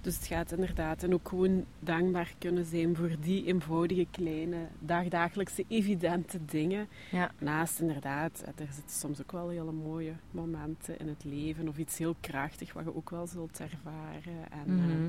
Dus 0.00 0.16
het 0.16 0.26
gaat 0.26 0.52
inderdaad 0.52 1.02
en 1.02 1.14
ook 1.14 1.28
gewoon 1.28 1.64
dankbaar 1.80 2.32
kunnen 2.38 2.64
zijn 2.64 2.96
voor 2.96 3.10
die 3.20 3.46
eenvoudige, 3.46 4.06
kleine, 4.10 4.56
dagdagelijkse, 4.78 5.64
evidente 5.68 6.38
dingen. 6.44 6.88
Ja. 7.10 7.30
Naast 7.38 7.80
inderdaad, 7.80 8.40
er 8.46 8.66
zitten 8.72 8.96
soms 8.96 9.20
ook 9.20 9.32
wel 9.32 9.48
hele 9.48 9.72
mooie 9.72 10.12
momenten 10.30 10.98
in 10.98 11.08
het 11.08 11.24
leven 11.24 11.68
of 11.68 11.78
iets 11.78 11.98
heel 11.98 12.16
krachtig 12.20 12.72
wat 12.72 12.84
je 12.84 12.96
ook 12.96 13.10
wel 13.10 13.26
zult 13.26 13.60
ervaren. 13.60 14.50
En 14.50 14.66
eh, 14.66 14.74
Mhm. 14.74 15.08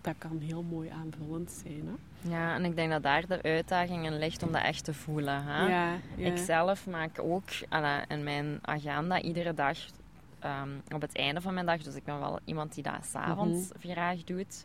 dat 0.00 0.14
kan 0.18 0.38
heel 0.40 0.62
mooi 0.62 0.88
aanvullend 0.88 1.50
zijn. 1.50 1.82
Hè? 1.86 2.28
ja, 2.30 2.54
en 2.54 2.64
ik 2.64 2.76
denk 2.76 2.90
dat 2.90 3.02
daar 3.02 3.26
de 3.26 3.42
uitdaging 3.42 4.06
in 4.06 4.18
ligt 4.18 4.42
om 4.42 4.52
dat 4.52 4.62
echt 4.62 4.84
te 4.84 4.94
voelen. 4.94 5.44
Hè? 5.44 5.66
Ja, 5.68 5.96
ja. 6.16 6.26
Ik 6.26 6.36
zelf 6.36 6.86
maak 6.86 7.18
ook 7.18 7.44
alla, 7.68 8.08
in 8.08 8.22
mijn 8.24 8.58
agenda 8.62 9.20
iedere 9.22 9.54
dag 9.54 9.78
ehm, 10.42 10.70
op 10.94 11.00
het 11.00 11.16
einde 11.16 11.40
van 11.40 11.54
mijn 11.54 11.66
dag, 11.66 11.82
dus 11.82 11.94
ik 11.94 12.04
ben 12.04 12.18
wel 12.20 12.38
iemand 12.44 12.74
die 12.74 12.82
dat 12.82 13.04
s'avonds 13.04 13.68
graag 13.80 14.24
doet. 14.24 14.64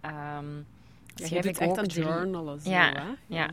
ehm, 0.00 0.14
Ja, 0.16 0.62
je 1.14 1.26
schrijf 1.26 1.44
ik 1.44 1.56
echt 1.58 1.70
ook 1.78 1.84
drie- 1.86 2.04
journalen. 2.04 2.60
Zo, 2.60 2.70
Ja, 2.70 3.16
ja. 3.26 3.50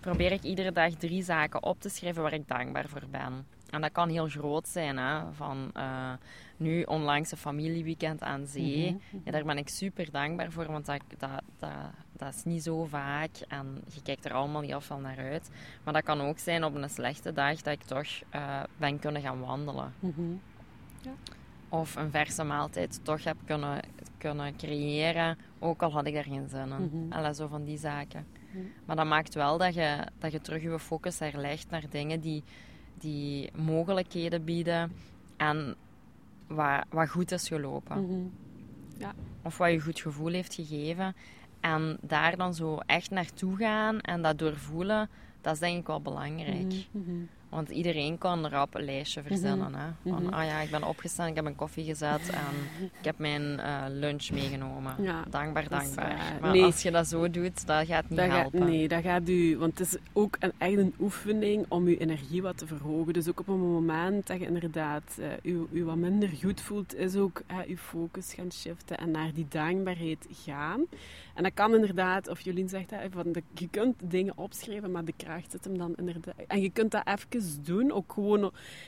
probeer 0.00 0.32
ik 0.32 0.42
iedere 0.42 0.72
dag 0.72 0.94
drie 0.94 1.22
zaken 1.22 1.62
op 1.62 1.80
te 1.80 1.88
schrijven 1.88 2.22
waar 2.22 2.32
ik 2.32 2.48
dankbaar 2.48 2.88
voor 2.88 3.02
ben. 3.10 3.46
En 3.70 3.80
dat 3.80 3.92
kan 3.92 4.08
heel 4.08 4.28
groot 4.28 4.68
zijn, 4.68 4.96
hè? 4.96 5.20
van 5.32 5.70
eh, 5.72 6.12
nu 6.56 6.82
onlangs 6.82 7.30
een 7.32 7.38
familieweekend 7.38 8.22
aan 8.22 8.46
zee. 8.46 8.92
Mhm, 8.92 9.16
Ja, 9.24 9.30
daar 9.32 9.44
ben 9.44 9.58
ik 9.58 9.68
super 9.68 10.10
dankbaar 10.10 10.50
voor, 10.52 10.66
want 10.66 10.86
dat, 10.86 11.00
dat, 11.18 11.42
dat, 11.58 11.70
dat 12.12 12.34
is 12.34 12.44
niet 12.44 12.62
zo 12.62 12.84
vaak 12.84 13.30
en 13.48 13.82
je 13.94 14.02
kijkt 14.02 14.24
er 14.24 14.32
allemaal 14.32 14.62
heel 14.62 14.80
veel 14.80 14.98
naar 14.98 15.18
uit. 15.18 15.50
Maar 15.84 15.92
dat 15.94 16.02
kan 16.04 16.20
ook 16.20 16.38
zijn 16.38 16.64
op 16.64 16.74
een 16.74 16.90
slechte 16.90 17.32
dag 17.32 17.62
dat 17.62 17.72
ik 17.72 17.82
toch 17.82 18.06
eh, 18.30 18.62
ben 18.76 18.98
kunnen 18.98 19.22
gaan 19.22 19.40
wandelen. 19.40 19.92
Of 21.68 21.96
een 21.96 22.10
verse 22.10 22.44
maaltijd 22.44 23.00
toch 23.02 23.24
heb 23.24 23.36
kunnen, 23.44 23.80
kunnen 24.18 24.56
creëren, 24.56 25.38
ook 25.58 25.82
al 25.82 25.92
had 25.92 26.06
ik 26.06 26.14
daar 26.14 26.24
geen 26.24 26.48
zin 26.48 26.72
in. 26.92 27.06
Alla, 27.12 27.32
zo 27.32 27.46
van 27.46 27.64
die 27.64 27.78
zaken. 27.78 28.26
Maar 28.84 28.96
dat 28.96 29.06
maakt 29.06 29.34
wel 29.34 29.58
dat 29.58 29.74
je, 29.74 30.06
dat 30.18 30.32
je 30.32 30.40
terug 30.40 30.62
je 30.62 30.78
focus 30.78 31.18
herlegt 31.18 31.70
naar 31.70 31.84
dingen 31.90 32.20
die, 32.20 32.42
die 32.98 33.50
mogelijkheden 33.54 34.44
bieden 34.44 34.92
en 35.36 35.74
wat, 36.46 36.84
wat 36.88 37.08
goed 37.08 37.32
is 37.32 37.48
gelopen. 37.48 38.04
Mhm. 38.04 38.26
Of 39.42 39.58
wat 39.58 39.70
je 39.70 39.80
goed 39.80 40.00
gevoel 40.00 40.32
heeft 40.32 40.54
gegeven. 40.54 41.14
En 41.60 41.98
daar 42.00 42.36
dan 42.36 42.54
zo 42.54 42.78
echt 42.86 43.10
naartoe 43.10 43.56
gaan 43.56 44.00
en 44.00 44.22
dat 44.22 44.38
doorvoelen, 44.38 45.08
dat 45.40 45.52
is 45.52 45.58
denk 45.60 45.78
ik 45.78 45.86
wel 45.86 46.00
belangrijk. 46.00 46.86
Mhm. 46.90 47.10
Mhm. 47.10 47.24
Want 47.56 47.68
iedereen 47.70 48.18
kan 48.18 48.46
rap 48.46 48.74
een 48.74 48.84
lijstje 48.84 49.22
verzinnen. 49.22 49.74
Hè? 49.74 49.86
Van, 50.10 50.22
Mhm. 50.22 50.32
ah 50.34 50.44
ja, 50.44 50.60
ik 50.60 50.70
ben 50.70 50.82
opgestaan, 50.84 51.26
ik 51.28 51.34
heb 51.34 51.44
een 51.44 51.56
koffie 51.56 51.84
gezet 51.84 52.28
en 52.30 52.88
ik 52.98 53.04
heb 53.04 53.18
mijn 53.18 53.60
eh, 53.60 53.82
lunch 53.88 54.30
meegenomen. 54.30 54.94
Ja, 55.02 55.24
dankbaar, 55.30 55.68
dankbaar. 55.68 56.38
Maar 56.40 56.50
Nee. 56.50 56.62
als 56.64 56.82
je 56.82 56.90
dat 56.90 57.06
zo 57.06 57.30
doet, 57.30 57.66
dat 57.66 57.86
gaat 57.86 58.08
niet 58.08 58.18
Dat 58.18 58.28
gaat, 58.28 58.40
helpen. 58.40 58.64
nee, 58.66 58.88
dat 58.88 59.02
gaat 59.02 59.28
u... 59.28 59.58
Want 59.58 59.78
het 59.78 59.88
is 59.92 59.98
ook 60.12 60.36
een, 60.40 60.52
echt 60.58 60.76
een 60.76 60.94
oefening 61.00 61.64
om 61.68 61.86
uw 61.86 61.96
energie 61.96 62.42
wat 62.42 62.58
te 62.58 62.66
verhogen. 62.66 63.12
Dus 63.12 63.28
ook 63.28 63.40
op 63.40 63.48
een 63.48 63.58
moment 63.72 64.26
dat 64.26 64.38
je 64.40 64.46
inderdaad 64.46 65.18
eh, 65.20 65.26
u, 65.52 65.66
u 65.72 65.84
wat 65.84 65.96
minder 65.96 66.28
goed 66.42 66.60
voelt, 66.60 66.94
is 66.94 67.16
ook 67.16 67.42
uw 67.68 67.76
focus 67.76 68.34
gaan 68.34 68.52
shiften 68.52 68.96
en 68.98 69.10
naar 69.10 69.30
die 69.34 69.46
dankbaarheid 69.48 70.26
gaan. 70.44 70.80
En 71.36 71.42
dat 71.42 71.54
kan 71.54 71.74
inderdaad, 71.74 72.28
of 72.28 72.40
Jolien 72.40 72.68
zegt 72.68 72.90
dat, 72.90 73.00
van 73.10 73.32
de, 73.32 73.42
je 73.54 73.68
kunt 73.68 73.94
dingen 74.10 74.38
opschrijven, 74.38 74.90
maar 74.90 75.04
de 75.04 75.14
kracht 75.16 75.50
zit 75.50 75.64
hem 75.64 75.78
dan 75.78 75.94
inderdaad... 75.96 76.34
En 76.46 76.60
je 76.60 76.70
kunt 76.70 76.90
dat 76.90 77.06
even 77.06 77.62
doen, 77.62 77.92
ook 77.92 78.12
gewoon... 78.12 78.40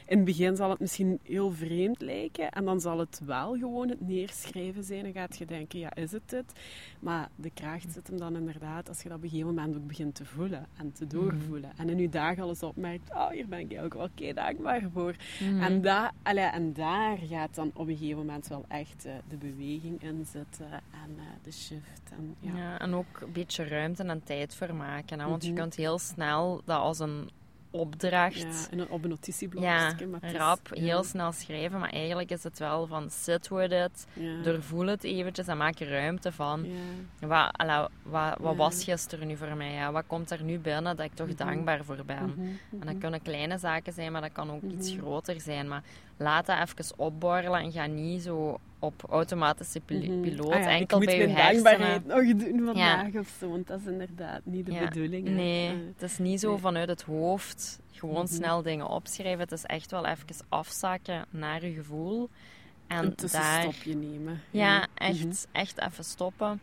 In 0.06 0.16
het 0.16 0.24
begin 0.24 0.56
zal 0.56 0.70
het 0.70 0.80
misschien 0.80 1.18
heel 1.22 1.50
vreemd 1.50 2.00
lijken 2.00 2.50
en 2.50 2.64
dan 2.64 2.80
zal 2.80 2.98
het 2.98 3.20
wel 3.24 3.56
gewoon 3.56 3.88
het 3.88 4.00
neerschrijven 4.00 4.84
zijn. 4.84 5.04
En 5.04 5.12
gaat 5.12 5.38
je 5.38 5.46
denken, 5.46 5.78
ja, 5.78 5.94
is 5.94 6.12
het 6.12 6.28
dit? 6.30 6.52
Maar 7.00 7.28
de 7.36 7.50
kracht 7.50 7.92
zit 7.92 8.06
hem 8.08 8.18
dan 8.18 8.36
inderdaad 8.36 8.88
als 8.88 9.02
je 9.02 9.08
dat 9.08 9.16
op 9.16 9.22
een 9.22 9.28
gegeven 9.28 9.54
moment 9.54 9.76
ook 9.76 9.86
begint 9.86 10.14
te 10.14 10.24
voelen 10.24 10.66
en 10.76 10.92
te 10.92 11.06
doorvoelen. 11.06 11.70
En 11.76 11.88
in 11.88 11.98
je 11.98 12.08
dag 12.08 12.38
alles 12.38 12.62
opmerkt, 12.62 13.10
oh, 13.10 13.28
hier 13.28 13.48
ben 13.48 13.58
ik 13.58 13.72
eigenlijk 13.72 13.94
wel 13.94 14.08
kei 14.14 14.32
dankbaar 14.32 14.82
voor. 14.92 15.14
Mhm. 15.40 15.60
En, 15.60 15.82
da, 15.82 16.12
allee, 16.22 16.44
en 16.44 16.72
daar 16.72 17.18
gaat 17.18 17.54
dan 17.54 17.70
op 17.74 17.88
een 17.88 17.96
gegeven 17.96 18.18
moment 18.18 18.48
wel 18.48 18.64
echt 18.68 19.04
eh, 19.04 19.12
de 19.28 19.36
beweging 19.36 20.02
in 20.02 20.26
zitten 20.32 20.70
en 20.72 21.14
eh, 21.16 21.24
de 21.42 21.52
shift. 21.52 22.02
En, 22.10 22.36
ja. 22.40 22.56
Ja. 22.56 22.78
en 22.78 22.94
ook 22.94 23.20
een 23.20 23.32
beetje 23.32 23.64
ruimte 23.68 24.02
en 24.02 24.22
tijd 24.24 24.54
voor 24.54 24.74
maken. 24.74 25.20
Hè? 25.20 25.26
Want 25.28 25.42
je 25.44 25.50
Mhm. 25.50 25.60
kunt 25.60 25.74
heel 25.74 25.98
snel 25.98 26.62
dat 26.64 26.78
als 26.80 26.98
een 26.98 27.30
opdracht... 27.70 28.38
Ja, 28.40 28.66
en 28.70 28.90
op 28.90 29.02
een 29.04 29.08
notitieblok. 29.10 29.62
Ja, 29.62 29.92
is- 30.20 30.32
rap, 30.32 30.58
ja, 30.72 30.82
heel 30.82 31.04
snel 31.04 31.32
schrijven. 31.32 31.78
Maar 31.80 31.90
eigenlijk 31.90 32.30
is 32.30 32.42
het 32.42 32.58
wel 32.58 32.86
van 32.86 33.10
sit 33.10 33.48
with 33.48 33.72
it, 33.72 34.06
ja, 34.12 34.42
doorvoel 34.42 34.86
het 34.86 35.04
eventjes 35.04 35.46
en 35.46 35.56
maak 35.56 35.78
er 35.80 35.88
ruimte 35.88 36.32
van. 36.32 36.66
ja. 37.20 37.52
Wat, 38.02 38.36
wat, 38.40 38.56
was 38.56 38.84
gisteren 38.84 39.26
nu 39.26 39.36
voor 39.36 39.56
mij? 39.56 39.72
Ja? 39.72 39.92
Wat 39.92 40.04
komt 40.06 40.30
er 40.30 40.42
nu 40.42 40.58
binnen 40.58 40.96
dat 40.96 41.06
ik 41.06 41.14
toch 41.14 41.26
Mhm. 41.26 41.36
dankbaar 41.36 41.84
voor 41.84 42.02
ben? 42.06 42.24
Mhm, 42.36 42.80
En 42.80 42.86
dat 42.86 42.98
kunnen 42.98 43.22
kleine 43.22 43.58
zaken 43.58 43.92
zijn, 43.92 44.12
maar 44.12 44.20
dat 44.20 44.32
kan 44.32 44.50
ook 44.50 44.62
iets 44.62 44.94
groter 44.98 45.40
zijn. 45.40 45.68
Maar 45.68 45.82
laat 46.18 46.46
dat 46.46 46.58
even 46.58 46.98
opborrelen 46.98 47.60
en 47.60 47.72
ga 47.72 47.86
niet 47.86 48.22
zo 48.22 48.58
op 48.78 49.02
automatische 49.10 49.80
pil- 49.80 50.02
Mhm. 50.12 50.20
piloot 50.20 50.52
Ah 50.52 50.60
ja, 50.60 50.68
enkel 50.68 50.98
bij 50.98 51.18
je 51.18 51.26
hersenen. 51.28 52.02
nog 52.06 52.36
doen 52.36 52.64
vandaag 52.64 53.14
of 53.14 53.34
zo, 53.38 53.48
want 53.50 53.66
dat 53.66 53.80
is 53.80 53.86
inderdaad 53.86 54.40
niet 54.44 54.66
de 54.66 54.72
Ja, 54.72 54.88
bedoeling. 54.88 55.26
hè. 55.26 55.32
Nee, 55.34 55.68
Eh, 55.68 55.74
het 55.96 56.02
is 56.02 56.18
niet 56.18 56.40
zo 56.40 56.50
nee. 56.50 56.58
vanuit 56.60 56.88
het 56.88 57.02
hoofd 57.02 57.80
gewoon 57.92 58.24
Mhm. 58.24 58.32
snel 58.34 58.62
dingen 58.62 58.88
opschrijven. 58.88 59.40
Het 59.40 59.52
is 59.52 59.64
echt 59.64 59.90
wel 59.90 60.06
even 60.06 60.26
afzakken 60.48 61.24
naar 61.30 61.64
je 61.66 61.72
gevoel. 61.72 62.28
En 62.86 63.04
een 63.04 63.14
daar, 63.32 63.64
nemen. 63.96 64.40
ja, 64.50 64.76
Mhm. 64.78 64.86
echt, 64.94 65.46
echt 65.52 65.80
even 65.80 66.04
stoppen 66.04 66.60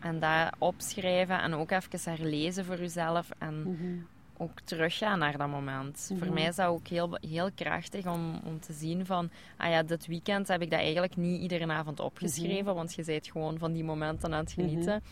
en 0.00 0.18
daar 0.20 0.52
opschrijven 0.58 1.40
en 1.42 1.54
ook 1.54 1.70
even 1.70 1.98
herlezen 2.12 2.64
voor 2.64 2.78
jezelf 2.78 3.28
en. 3.38 4.06
Ook 4.38 4.60
teruggaan 4.60 5.18
naar 5.18 5.36
dat 5.38 5.48
moment. 5.48 6.08
Mhm. 6.12 6.24
Voor 6.24 6.32
mij 6.34 6.46
is 6.46 6.56
dat 6.56 6.66
ook 6.66 6.86
heel, 6.88 7.18
heel 7.20 7.50
krachtig 7.54 8.06
om, 8.06 8.40
om 8.44 8.60
te 8.60 8.72
zien 8.72 9.06
van, 9.06 9.30
ah 9.56 9.70
ja, 9.70 9.82
dit 9.82 10.06
weekend 10.06 10.48
heb 10.48 10.62
ik 10.62 10.70
dat 10.70 10.80
eigenlijk 10.80 11.16
niet 11.16 11.40
iedere 11.40 11.66
avond 11.72 12.00
opgeschreven, 12.00 12.74
want 12.74 12.94
je 12.94 13.04
bent 13.04 13.26
gewoon 13.30 13.58
van 13.58 13.72
die 13.72 13.84
momenten 13.84 14.32
aan 14.34 14.44
het 14.44 14.56
Mhm. 14.56 14.68
genieten. 14.68 15.02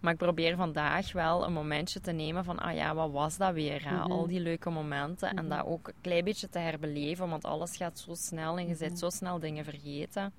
Maar 0.00 0.12
ik 0.12 0.18
probeer 0.18 0.56
vandaag 0.56 1.12
wel 1.12 1.44
een 1.46 1.52
momentje 1.52 2.00
te 2.00 2.12
nemen 2.12 2.44
van, 2.44 2.58
ah 2.58 2.74
ja, 2.74 2.94
wat 2.94 3.10
was 3.10 3.36
dat 3.36 3.52
weer? 3.52 3.88
hè? 3.88 3.94
Mhm. 3.96 4.10
Al 4.10 4.26
die 4.26 4.40
leuke 4.40 4.70
momenten. 4.70 5.28
En 5.28 5.44
Mhm. 5.46 5.56
dat 5.56 5.66
ook 5.66 5.88
een 5.88 5.94
klein 6.00 6.24
beetje 6.24 6.48
te 6.48 6.58
herbeleven, 6.58 7.28
want 7.28 7.44
alles 7.44 7.76
gaat 7.76 7.98
zo 7.98 8.14
snel 8.14 8.58
en 8.58 8.68
je 8.68 8.76
bent 8.76 8.90
Mhm. 8.90 9.00
zo 9.00 9.10
snel 9.10 9.38
dingen 9.38 9.64
vergeten. 9.64 10.32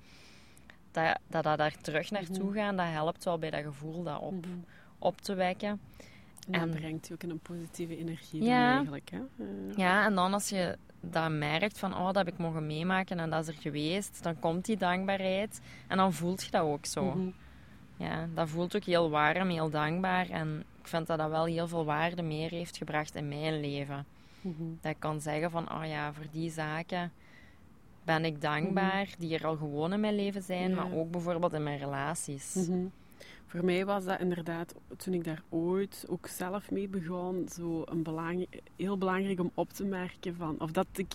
Dat, 0.90 1.18
dat, 1.28 1.42
dat 1.42 1.58
daar 1.58 1.74
terug 1.80 2.10
naartoe 2.10 2.44
Mhm. 2.50 2.54
gaan, 2.54 2.76
dat 2.76 2.86
helpt 2.86 3.24
wel 3.24 3.38
bij 3.38 3.50
dat 3.50 3.62
gevoel 3.62 4.02
dat 4.02 4.20
op, 4.20 4.32
Mhm. 4.46 4.54
op 4.98 5.20
te 5.20 5.34
wekken. 5.34 5.80
En 6.50 6.70
brengt 6.70 7.06
je 7.08 7.14
ook 7.14 7.22
in 7.22 7.30
een 7.30 7.38
positieve 7.38 7.96
energie 7.96 8.42
Ja. 8.42 8.66
dan 8.66 8.76
eigenlijk. 8.76 9.10
Hè? 9.10 9.18
Ja, 9.76 10.04
en 10.04 10.14
dan 10.14 10.32
als 10.32 10.48
je 10.48 10.76
dat 11.00 11.30
merkt 11.30 11.78
van, 11.78 11.94
oh, 11.94 12.04
dat 12.06 12.14
heb 12.16 12.28
ik 12.28 12.38
mogen 12.38 12.66
meemaken 12.66 13.18
en 13.18 13.30
dat 13.30 13.42
is 13.48 13.54
er 13.54 13.60
geweest, 13.60 14.22
dan 14.22 14.38
komt 14.38 14.64
die 14.64 14.76
dankbaarheid 14.76 15.60
en 15.88 15.96
dan 15.96 16.12
voelt 16.12 16.42
je 16.44 16.50
dat 16.50 16.62
ook 16.62 16.86
zo. 16.86 17.04
mhm. 17.04 17.28
Ja, 17.96 18.28
dat 18.34 18.48
voelt 18.48 18.76
ook 18.76 18.84
heel 18.84 19.10
warm, 19.10 19.48
heel 19.48 19.70
dankbaar 19.70 20.28
en 20.30 20.64
ik 20.80 20.86
vind 20.88 21.06
dat 21.06 21.18
dat 21.18 21.30
wel 21.30 21.44
heel 21.44 21.68
veel 21.68 21.84
waarde 21.84 22.22
meer 22.22 22.50
heeft 22.50 22.76
gebracht 22.76 23.14
in 23.14 23.28
mijn 23.28 23.60
leven. 23.60 24.06
Mhm. 24.40 24.54
Dat 24.80 24.90
ik 24.92 25.00
kan 25.00 25.20
zeggen 25.20 25.50
van, 25.50 25.72
oh 25.72 25.86
ja, 25.86 26.12
voor 26.12 26.26
die 26.30 26.50
zaken 26.50 27.12
ben 28.04 28.24
ik 28.24 28.40
dankbaar, 28.40 29.08
die 29.18 29.38
er 29.38 29.46
al 29.46 29.56
gewoon 29.56 29.92
in 29.92 30.00
mijn 30.00 30.14
leven 30.14 30.42
zijn, 30.42 30.70
Mhm. 30.70 30.80
Ja. 30.80 30.86
maar 30.88 30.98
ook 30.98 31.10
bijvoorbeeld 31.10 31.52
in 31.52 31.62
mijn 31.62 31.78
relaties. 31.78 32.54
Voor 33.46 33.64
mij 33.64 33.84
was 33.86 34.04
dat 34.04 34.20
inderdaad, 34.20 34.74
toen 34.96 35.14
ik 35.14 35.24
daar 35.24 35.42
ooit 35.48 36.04
ook 36.08 36.26
zelf 36.26 36.70
mee 36.70 36.88
begon, 36.88 37.48
zo 37.52 37.82
een 37.84 38.02
belang, 38.02 38.46
heel 38.76 38.98
belangrijk 38.98 39.40
om 39.40 39.50
op 39.54 39.70
te 39.72 39.84
merken 39.84 40.34
van, 40.36 40.56
of 40.58 40.70
dat 40.70 40.86
ik 40.96 41.14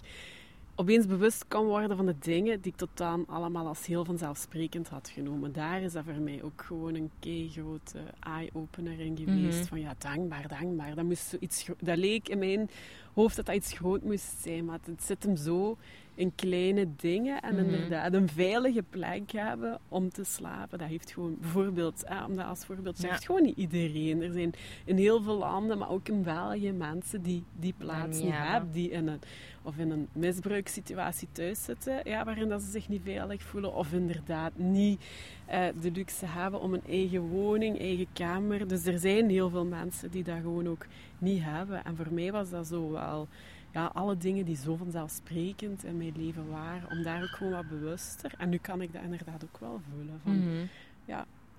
opeens 0.76 1.06
bewust 1.06 1.46
kan 1.48 1.66
worden 1.66 1.98
van 1.98 2.06
de 2.06 2.16
dingen 2.20 2.62
die 2.62 2.72
ik 2.72 2.78
tot 2.78 2.90
dan 2.94 3.26
allemaal 3.28 3.68
als 3.68 3.86
heel 3.86 4.06
vanzelfsprekend 4.06 4.88
had 4.90 5.10
genomen. 5.10 5.54
Daar 5.54 5.82
is 5.82 5.94
dat 5.94 6.04
voor 6.04 6.14
mij 6.22 6.44
ook 6.44 6.64
gewoon 6.66 6.96
een 6.96 7.12
kei 7.20 7.50
grote 7.50 8.00
eye-opener 8.20 9.00
in 9.00 9.18
geweest. 9.18 9.58
Mhm. 9.60 9.68
Van 9.68 9.80
ja, 9.80 9.96
dankbaar, 9.98 10.48
dankbaar. 10.48 10.96
Dat, 10.96 11.06
moest 11.06 11.38
gro- 11.42 11.76
dat 11.80 11.98
leek 11.98 12.30
in 12.30 12.40
mijn 12.40 12.70
hoofd 13.14 13.36
dat 13.36 13.46
dat 13.46 13.56
iets 13.56 13.74
groot 13.74 14.04
moest 14.04 14.36
zijn, 14.42 14.66
maar 14.66 14.80
het 14.86 15.04
zit 15.04 15.24
hem 15.24 15.36
zo 15.36 15.78
in 16.16 16.32
kleine 16.36 16.88
dingen 16.96 17.42
en 17.42 17.56
Mhm. 17.56 17.64
inderdaad 17.64 18.14
een 18.14 18.30
veilige 18.30 18.84
plek 18.90 19.32
hebben 19.32 19.80
om 19.90 20.10
te 20.10 20.24
slapen. 20.24 20.78
Dat 20.80 20.88
heeft 20.88 21.12
gewoon 21.12 21.38
bijvoorbeeld, 21.40 22.04
eh, 22.04 22.24
om 22.30 22.36
dat 22.36 22.46
als 22.46 22.66
voorbeeld 22.66 23.02
Ja. 23.02 23.16
gewoon 23.16 23.44
niet 23.44 23.58
iedereen. 23.58 24.22
Er 24.22 24.32
zijn 24.34 24.52
in 24.86 24.98
heel 24.98 25.22
veel 25.22 25.38
landen, 25.38 25.78
maar 25.78 25.90
ook 25.90 26.08
in 26.08 26.24
België, 26.24 26.72
mensen 26.72 27.22
die 27.22 27.44
die 27.60 27.74
plaats 27.78 28.20
niet 28.22 28.32
hebben, 28.34 28.72
die 28.72 28.90
in 28.90 29.08
een 29.08 29.20
of 29.66 29.78
in 29.78 29.92
een 29.92 30.08
misbruikssituatie 30.14 31.28
thuis 31.32 31.64
zitten, 31.64 32.00
ja, 32.04 32.24
waarin 32.26 32.50
dat 32.50 32.62
ze 32.62 32.72
zich 32.72 32.90
niet 32.90 33.02
veilig 33.04 33.42
voelen, 33.42 33.74
of 33.76 33.94
inderdaad 33.94 34.52
niet 34.56 35.02
eh, 35.46 35.66
de 35.82 35.92
luxe 35.92 36.26
hebben 36.26 36.62
om 36.62 36.74
een 36.74 36.82
eigen 36.90 37.22
woning, 37.22 37.80
eigen 37.80 38.08
kamer. 38.14 38.68
Dus 38.68 38.86
er 38.86 39.00
zijn 39.00 39.30
heel 39.30 39.50
veel 39.50 39.66
mensen 39.66 40.12
die 40.12 40.24
dat 40.24 40.36
gewoon 40.42 40.68
ook 40.68 40.86
niet 41.18 41.44
hebben. 41.44 41.86
En 41.86 41.96
voor 41.96 42.08
mij 42.14 42.32
was 42.32 42.50
dat 42.50 42.68
zo 42.68 42.92
wel, 42.92 43.28
ja, 43.74 43.86
alle 43.94 44.18
dingen 44.18 44.46
die 44.46 44.56
zo 44.56 44.76
vanzelfsprekend 44.76 45.84
in 45.84 45.98
mijn 45.98 46.14
leven 46.18 46.50
waren, 46.50 46.90
om 46.90 47.04
daar 47.04 47.22
ook 47.24 47.30
gewoon 47.30 47.54
wat 47.54 47.68
bewuster. 47.70 48.34
En 48.38 48.50
nu 48.50 48.58
kan 48.58 48.82
ik 48.82 48.94
dat 48.94 49.02
inderdaad 49.04 49.44
ook 49.44 49.58
wel 49.58 49.82
voelen. 49.92 50.20
Van, 50.24 50.38
Mhm. 50.38 50.66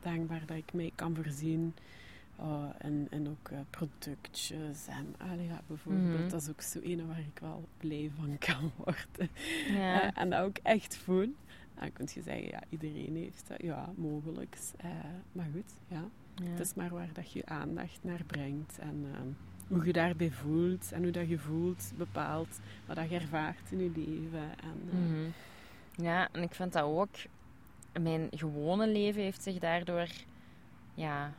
Dankbaar 0.01 0.43
dat 0.47 0.57
ik 0.57 0.73
mij 0.73 0.93
kan 0.95 1.15
voorzien. 1.15 1.75
Oh, 2.37 2.65
en, 2.79 3.07
en 3.11 3.29
ook 3.29 3.49
eh, 3.49 3.59
productjes. 3.71 4.87
En 4.87 5.15
allee, 5.31 5.47
ja, 5.47 5.61
bijvoorbeeld, 5.67 6.19
Mhm. 6.21 6.29
dat 6.29 6.43
is 6.43 6.49
ook 6.49 6.61
zo 6.61 6.79
een 6.83 7.07
waar 7.07 7.19
ik 7.19 7.39
wel 7.41 7.69
blij 7.79 8.11
van 8.17 8.39
kan 8.49 8.71
worden. 8.77 9.29
Ja. 9.69 10.03
Eh, 10.03 10.21
en 10.23 10.31
dat 10.31 10.41
ook 10.41 10.57
echt 10.63 10.97
voel. 10.97 11.35
Dan 11.81 11.93
kun 11.93 12.09
je 12.15 12.23
zeggen, 12.23 12.49
ja, 12.49 12.61
iedereen 12.69 13.17
heeft 13.17 13.45
dat. 13.49 13.63
Ja, 13.63 13.93
mogelijk. 13.97 14.57
Eh, 14.77 14.89
maar 15.33 15.49
goed, 15.53 15.73
ja. 15.89 16.05
ja. 16.35 16.51
Het 16.51 16.61
is 16.61 16.75
maar 16.75 16.91
waar 16.91 17.09
dat 17.13 17.33
je 17.33 17.47
aandacht 17.47 17.99
naar 18.03 18.23
brengt. 18.27 18.79
En 18.79 19.05
ehm, 19.15 19.29
hoe 19.69 19.85
je 19.87 19.93
daarbij 19.93 20.31
voelt. 20.31 20.93
En 20.93 21.03
hoe 21.03 21.13
dat 21.13 21.29
je 21.29 21.39
voelt 21.39 21.93
bepaalt 21.97 22.61
wat 22.87 22.97
dat 22.97 23.09
je 23.11 23.15
ervaart 23.15 23.71
in 23.73 23.79
je 23.79 23.91
leven. 23.97 24.41
En, 24.63 24.89
eh, 24.91 24.99
Mhm. 24.99 25.29
Ja, 25.97 26.29
en 26.33 26.43
ik 26.43 26.55
vind 26.55 26.73
dat 26.73 26.83
ook. 26.83 27.09
Mijn 28.01 28.29
gewone 28.31 28.87
leven 28.89 29.23
heeft 29.23 29.43
zich 29.43 29.59
daardoor, 29.59 30.09
ja, 30.95 31.33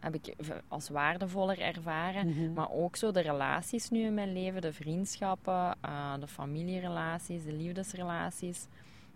heb 0.00 0.14
ik 0.14 0.34
als 0.68 0.88
waardevoller 0.88 1.60
ervaren. 1.60 2.28
mhm. 2.28 2.52
Maar 2.52 2.70
ook 2.70 2.96
zo 2.96 3.10
de 3.10 3.20
relaties 3.20 3.90
nu 3.90 4.00
in 4.04 4.14
mijn 4.14 4.32
leven, 4.32 4.60
de 4.60 4.72
vriendschappen, 4.72 5.74
eh, 5.80 6.14
de 6.20 6.26
familierelaties, 6.26 7.44
de 7.44 7.52
liefdesrelaties, 7.52 8.66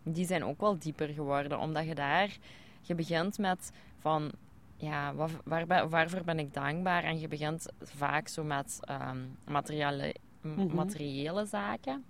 die 0.03 0.27
zijn 0.27 0.45
ook 0.45 0.61
wel 0.61 0.79
dieper 0.79 1.09
geworden. 1.09 1.59
Omdat 1.59 1.87
je 1.87 1.95
daar, 1.95 2.37
je 2.83 2.95
begint 2.95 3.39
met 3.39 3.73
van, 3.99 4.33
ja, 4.77 5.15
wa- 5.15 5.29
waar 5.45 5.67
ben- 5.67 5.89
waarvoor 5.89 6.25
ben 6.25 6.39
ik 6.39 6.55
dankbaar? 6.55 7.05
En 7.05 7.19
je 7.21 7.29
begint 7.29 7.67
vaak 7.83 8.29
zo 8.29 8.45
met 8.45 8.79
ehm, 8.81 9.19
materiële, 9.49 10.15
Mhm. 10.41 10.75
materiële 10.75 11.45
zaken. 11.47 12.05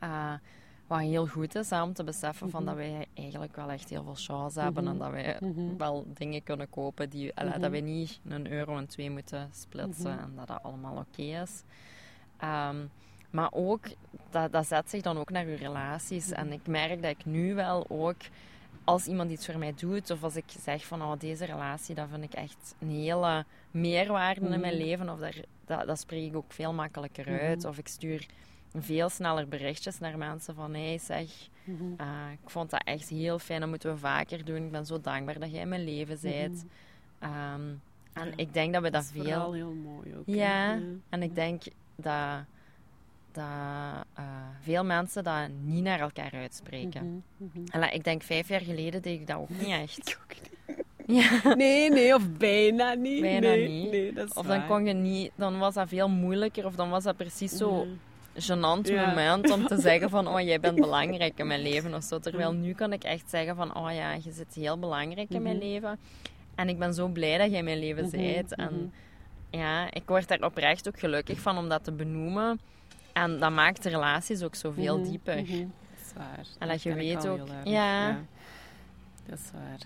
Eh, 0.00 0.32
wat 0.86 1.00
heel 1.00 1.26
goed 1.26 1.54
is, 1.54 1.70
hè, 1.70 1.82
om 1.82 1.92
te 1.92 2.04
beseffen 2.04 2.50
van 2.50 2.62
Mhm. 2.64 2.68
dat 2.74 2.78
wij 2.78 3.06
eigenlijk 3.14 3.56
wel 3.56 3.70
echt 3.70 3.88
heel 3.88 4.02
veel 4.02 4.14
chance 4.14 4.60
hebben 4.60 4.84
Mhm. 4.84 4.92
en 4.92 4.98
dat 4.98 5.10
wij 5.10 5.38
wel 5.76 6.06
dingen 6.14 6.42
kunnen 6.42 6.70
kopen 6.70 7.10
die, 7.10 7.34
allee, 7.34 7.58
dat 7.58 7.70
we 7.70 7.78
niet 7.78 8.20
een 8.28 8.50
euro 8.52 8.76
en 8.76 8.86
twee 8.86 9.10
moeten 9.10 9.48
splitsen 9.52 10.18
en 10.18 10.32
dat 10.36 10.46
dat 10.46 10.62
allemaal 10.62 10.96
oké 10.96 11.22
is. 11.22 11.62
Ehm, 12.36 12.76
maar 13.30 13.48
ook, 13.52 13.84
dat, 14.30 14.52
dat 14.52 14.66
zet 14.66 14.90
zich 14.90 15.02
dan 15.02 15.18
ook 15.18 15.30
naar 15.30 15.46
je 15.48 15.56
relaties. 15.56 16.30
En 16.30 16.52
ik 16.52 16.66
merk 16.66 17.02
dat 17.02 17.10
ik 17.10 17.24
nu 17.24 17.54
wel 17.54 17.84
ook, 17.88 18.16
als 18.88 19.06
iemand 19.06 19.30
iets 19.30 19.46
voor 19.46 19.58
mij 19.58 19.74
doet, 19.76 20.10
of 20.10 20.22
als 20.22 20.36
ik 20.36 20.44
zeg 20.60 20.84
van 20.86 21.02
oh, 21.02 21.12
deze 21.18 21.44
relatie, 21.44 21.94
dat 21.94 22.08
vind 22.10 22.24
ik 22.24 22.32
echt 22.34 22.74
een 22.78 22.90
hele 22.90 23.44
meerwaarde 23.70 24.40
in 24.40 24.60
mijn 24.60 24.74
Mhm. 24.76 24.84
leven, 24.84 25.08
of 25.08 25.18
daar, 25.18 25.34
dat, 25.66 25.86
dat 25.86 25.98
spreek 25.98 26.26
ik 26.28 26.36
ook 26.36 26.52
veel 26.52 26.72
makkelijker 26.72 27.30
Mhm. 27.30 27.40
uit. 27.40 27.64
Of 27.64 27.78
ik 27.78 27.88
stuur 27.88 28.26
veel 28.74 29.08
sneller 29.08 29.48
berichtjes 29.48 29.98
naar 29.98 30.18
mensen 30.18 30.54
van 30.54 30.74
hé, 30.74 30.86
hey, 30.88 30.98
zeg, 30.98 31.48
Mhm. 31.64 31.84
eh, 31.96 32.06
ik 32.42 32.50
vond 32.50 32.70
dat 32.70 32.82
echt 32.84 33.08
heel 33.08 33.38
fijn, 33.38 33.60
dat 33.60 33.68
moeten 33.68 33.92
we 33.92 33.98
vaker 33.98 34.44
doen. 34.44 34.64
Ik 34.64 34.70
ben 34.70 34.86
zo 34.86 35.00
dankbaar 35.00 35.38
dat 35.38 35.50
jij 35.50 35.60
in 35.60 35.68
mijn 35.68 35.84
leven 35.84 36.18
bent. 36.22 36.64
Mhm. 36.64 37.32
Ehm, 37.32 37.60
en 38.12 38.26
Ja, 38.26 38.32
ik 38.36 38.52
denk 38.54 38.72
dat 38.72 38.82
we 38.82 38.90
dat, 38.90 39.02
is 39.02 39.10
veel... 39.10 39.22
vooral 39.22 39.52
heel 39.52 39.72
mooi 39.72 40.16
ook. 40.16 40.22
Ja, 40.26 40.78
en 41.08 41.22
ik 41.22 41.34
denk 41.34 41.62
dat, 41.96 42.44
dat 43.32 43.44
eh, 44.14 44.24
veel 44.62 44.84
mensen 44.84 45.24
dat 45.24 45.48
niet 45.64 45.82
naar 45.82 46.00
elkaar 46.00 46.32
uitspreken. 46.32 47.24
Mhm, 47.36 47.50
mhm. 47.60 47.66
En 47.82 47.92
ik 47.94 48.04
denk 48.04 48.22
vijf 48.22 48.48
jaar 48.48 48.60
geleden 48.60 49.02
deed 49.02 49.20
ik 49.20 49.26
dat 49.26 49.36
ook 49.36 49.48
niet 49.48 49.68
echt. 49.68 49.98
Ik 50.08 50.18
ook 50.22 50.34
niet. 50.42 50.56
Ja. 51.10 51.54
Nee, 51.54 51.90
nee, 51.90 52.14
of 52.14 52.30
bijna 52.38 52.94
niet. 52.94 53.20
Bijna 53.20 53.48
nee, 53.48 53.68
niet. 53.68 53.90
Nee, 53.90 54.12
dat 54.12 54.24
is 54.28 54.34
Of 54.34 54.46
dan 54.46 54.58
waar. 54.58 54.66
kon 54.66 54.84
je 54.86 54.92
niet, 54.92 55.30
dan 55.34 55.58
was 55.58 55.74
dat 55.74 55.88
veel 55.88 56.08
moeilijker, 56.08 56.66
of 56.66 56.74
dan 56.74 56.90
was 56.90 57.04
dat 57.04 57.16
precies 57.16 57.52
zo 57.52 57.86
Ja. 58.32 58.42
gênant 58.42 58.80
Ja. 58.88 59.06
moment 59.06 59.50
om 59.50 59.66
te 59.66 59.80
zeggen 59.80 60.10
van, 60.10 60.28
oh, 60.34 60.40
jij 60.40 60.60
bent 60.60 60.74
belangrijk 60.80 61.38
in 61.38 61.46
mijn 61.46 61.62
leven 61.62 61.94
of 61.94 62.02
zo. 62.02 62.18
Terwijl 62.18 62.52
nu 62.52 62.72
kan 62.74 62.92
ik 62.92 63.04
echt 63.04 63.30
zeggen 63.30 63.56
van, 63.56 63.76
oh 63.76 63.92
ja, 63.94 64.12
je 64.12 64.32
zit 64.32 64.54
heel 64.54 64.78
belangrijk 64.78 65.30
in 65.30 65.42
mijn 65.42 65.56
Mhm. 65.56 65.64
leven. 65.66 65.98
En 66.54 66.68
ik 66.68 66.78
ben 66.78 66.94
zo 66.94 67.08
blij 67.08 67.38
dat 67.38 67.48
jij 67.50 67.58
in 67.58 67.64
mijn 67.64 67.78
leven 67.78 68.04
Mhm, 68.04 68.16
bent. 68.16 68.54
En 68.54 68.72
mhm. 69.50 69.58
ja, 69.60 69.92
ik 69.92 70.02
word 70.06 70.28
daar 70.28 70.40
oprecht 70.42 70.88
ook 70.88 70.98
gelukkig 70.98 71.40
van 71.40 71.58
om 71.58 71.68
dat 71.68 71.84
te 71.84 71.92
benoemen. 71.92 72.60
En 73.22 73.38
dat 73.38 73.50
maakt 73.52 73.82
de 73.82 73.88
relaties 73.88 74.42
ook 74.42 74.54
zoveel 74.54 74.98
Mhm, 74.98 75.08
dieper. 75.10 75.42
mhm. 75.42 75.58
Dat 75.58 76.06
is 76.06 76.12
waar. 76.16 76.46
En 76.58 76.68
dat 76.68 76.82
je 76.82 76.94
weet 76.94 77.26
ook- 77.26 77.48
ja. 77.64 78.18
Dat 79.26 79.38
is 79.38 79.50
waar. 79.52 79.78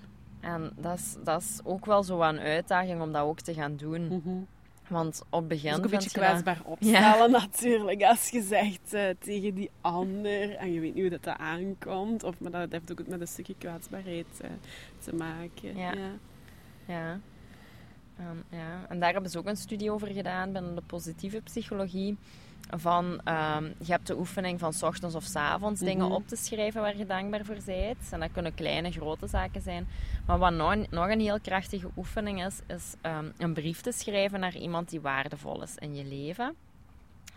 En 0.52 0.72
dat 0.76 0.98
is, 0.98 1.16
dat 1.24 1.40
is 1.42 1.60
ook 1.64 1.86
wel 1.86 2.02
zo 2.02 2.20
een 2.22 2.38
uitdaging 2.38 3.00
om 3.00 3.12
dat 3.12 3.22
ook 3.22 3.40
te 3.40 3.54
gaan 3.54 3.76
doen. 3.76 4.06
Mhm. 4.06 4.34
Want 4.88 5.22
op 5.30 5.38
het 5.38 5.48
begin 5.48 5.74
ook 5.74 5.84
een 5.84 5.90
beetje 5.90 6.10
dat- 6.20 6.28
kwetsbaar 6.28 6.60
opstellen 6.64 7.30
natuurlijk. 7.40 8.02
Als 8.02 8.28
je 8.28 8.42
zegt 8.42 8.94
eh, 8.94 9.04
tegen 9.18 9.54
die 9.54 9.70
ander 9.80 10.54
en 10.56 10.72
je 10.72 10.80
weet 10.80 10.94
niet 10.94 11.02
hoe 11.02 11.10
dat, 11.10 11.24
dat 11.24 11.38
aankomt. 11.38 12.22
Of, 12.24 12.40
maar 12.40 12.50
dat 12.50 12.72
heeft 12.72 12.90
ook 12.90 13.06
met 13.06 13.20
een 13.20 13.26
stukje 13.28 13.54
kwetsbaarheid 13.58 14.26
eh, 14.40 14.50
te 14.98 15.14
maken. 15.14 15.76
Ja. 15.76 15.92
Ja. 16.86 17.18
En, 18.16 18.44
ja. 18.50 18.86
en 18.88 19.00
daar 19.00 19.12
hebben 19.12 19.30
ze 19.30 19.38
ook 19.38 19.46
een 19.46 19.56
studie 19.56 19.90
over 19.92 20.08
gedaan 20.08 20.52
binnen 20.52 20.74
de 20.74 20.82
positieve 20.86 21.40
psychologie. 21.40 22.16
Van, 22.70 23.20
ehm, 23.24 23.64
je 23.64 23.92
hebt 23.92 24.06
de 24.06 24.18
oefening 24.18 24.58
van 24.60 24.72
's 24.72 24.82
ochtends 24.82 25.14
of 25.14 25.24
's 25.24 25.36
avonds 25.36 25.80
dingen 25.80 26.04
Mhm. 26.06 26.14
op 26.14 26.28
te 26.28 26.36
schrijven 26.36 26.80
waar 26.80 26.96
je 26.96 27.06
dankbaar 27.06 27.44
voor 27.44 27.56
bent. 27.66 28.08
En 28.10 28.20
dat 28.20 28.32
kunnen 28.32 28.54
kleine, 28.54 28.90
grote 28.90 29.26
zaken 29.26 29.60
zijn. 29.60 29.88
Maar 30.26 30.38
wat 30.38 30.52
nog, 30.52 30.72
een- 30.72 30.86
nog 30.90 31.08
een 31.08 31.20
heel 31.20 31.40
krachtige 31.40 31.88
oefening 31.96 32.44
is, 32.44 32.60
is 32.66 32.94
ehm, 33.00 33.26
een 33.38 33.52
brief 33.54 33.80
te 33.80 33.92
schrijven 33.92 34.40
naar 34.40 34.56
iemand 34.56 34.90
die 34.90 35.00
waardevol 35.00 35.62
is 35.62 35.74
in 35.76 35.94
je 35.94 36.04
leven. 36.04 36.54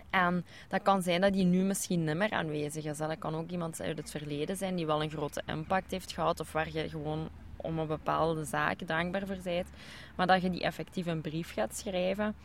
En 0.10 0.46
dat 0.70 0.82
kan 0.82 1.02
zijn 1.02 1.22
dat 1.22 1.34
die 1.34 1.46
nu 1.46 1.64
misschien 1.64 2.04
niet 2.04 2.16
meer 2.16 2.32
aanwezig 2.32 2.86
is. 2.86 2.98
Dat 2.98 3.18
kan 3.20 3.36
ook 3.36 3.50
iemand 3.50 3.82
uit 3.82 3.98
het 3.98 4.12
verleden 4.12 4.56
zijn 4.58 4.76
die 4.76 4.86
wel 4.86 5.04
een 5.04 5.10
grote 5.10 5.42
impact 5.46 5.92
heeft 5.92 6.12
gehad. 6.14 6.40
Of 6.40 6.52
waar 6.52 6.70
je 6.72 6.90
gewoon 6.90 7.30
om 7.56 7.80
een 7.80 7.88
bepaalde 7.88 8.44
zaak 8.44 8.88
dankbaar 8.88 9.28
voor 9.28 9.38
bent. 9.44 9.68
Maar 10.16 10.28
dat 10.28 10.42
je 10.42 10.50
die 10.50 10.62
effectief 10.64 11.06
een 11.06 11.22
brief 11.22 11.54
gaat 11.54 11.76
schrijven 11.78 12.36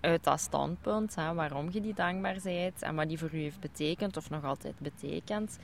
uit 0.00 0.24
dat 0.24 0.40
standpunt. 0.40 1.14
Hè, 1.14 1.34
waarom 1.34 1.68
je 1.72 1.80
die 1.80 1.94
dankbaar 1.94 2.36
bent 2.42 2.82
en 2.82 2.94
wat 2.94 3.08
die 3.08 3.18
voor 3.18 3.30
u 3.32 3.38
heeft 3.40 3.60
betekend 3.60 4.16
of 4.16 4.30
nog 4.30 4.44
altijd 4.44 4.74
betekent. 4.78 5.58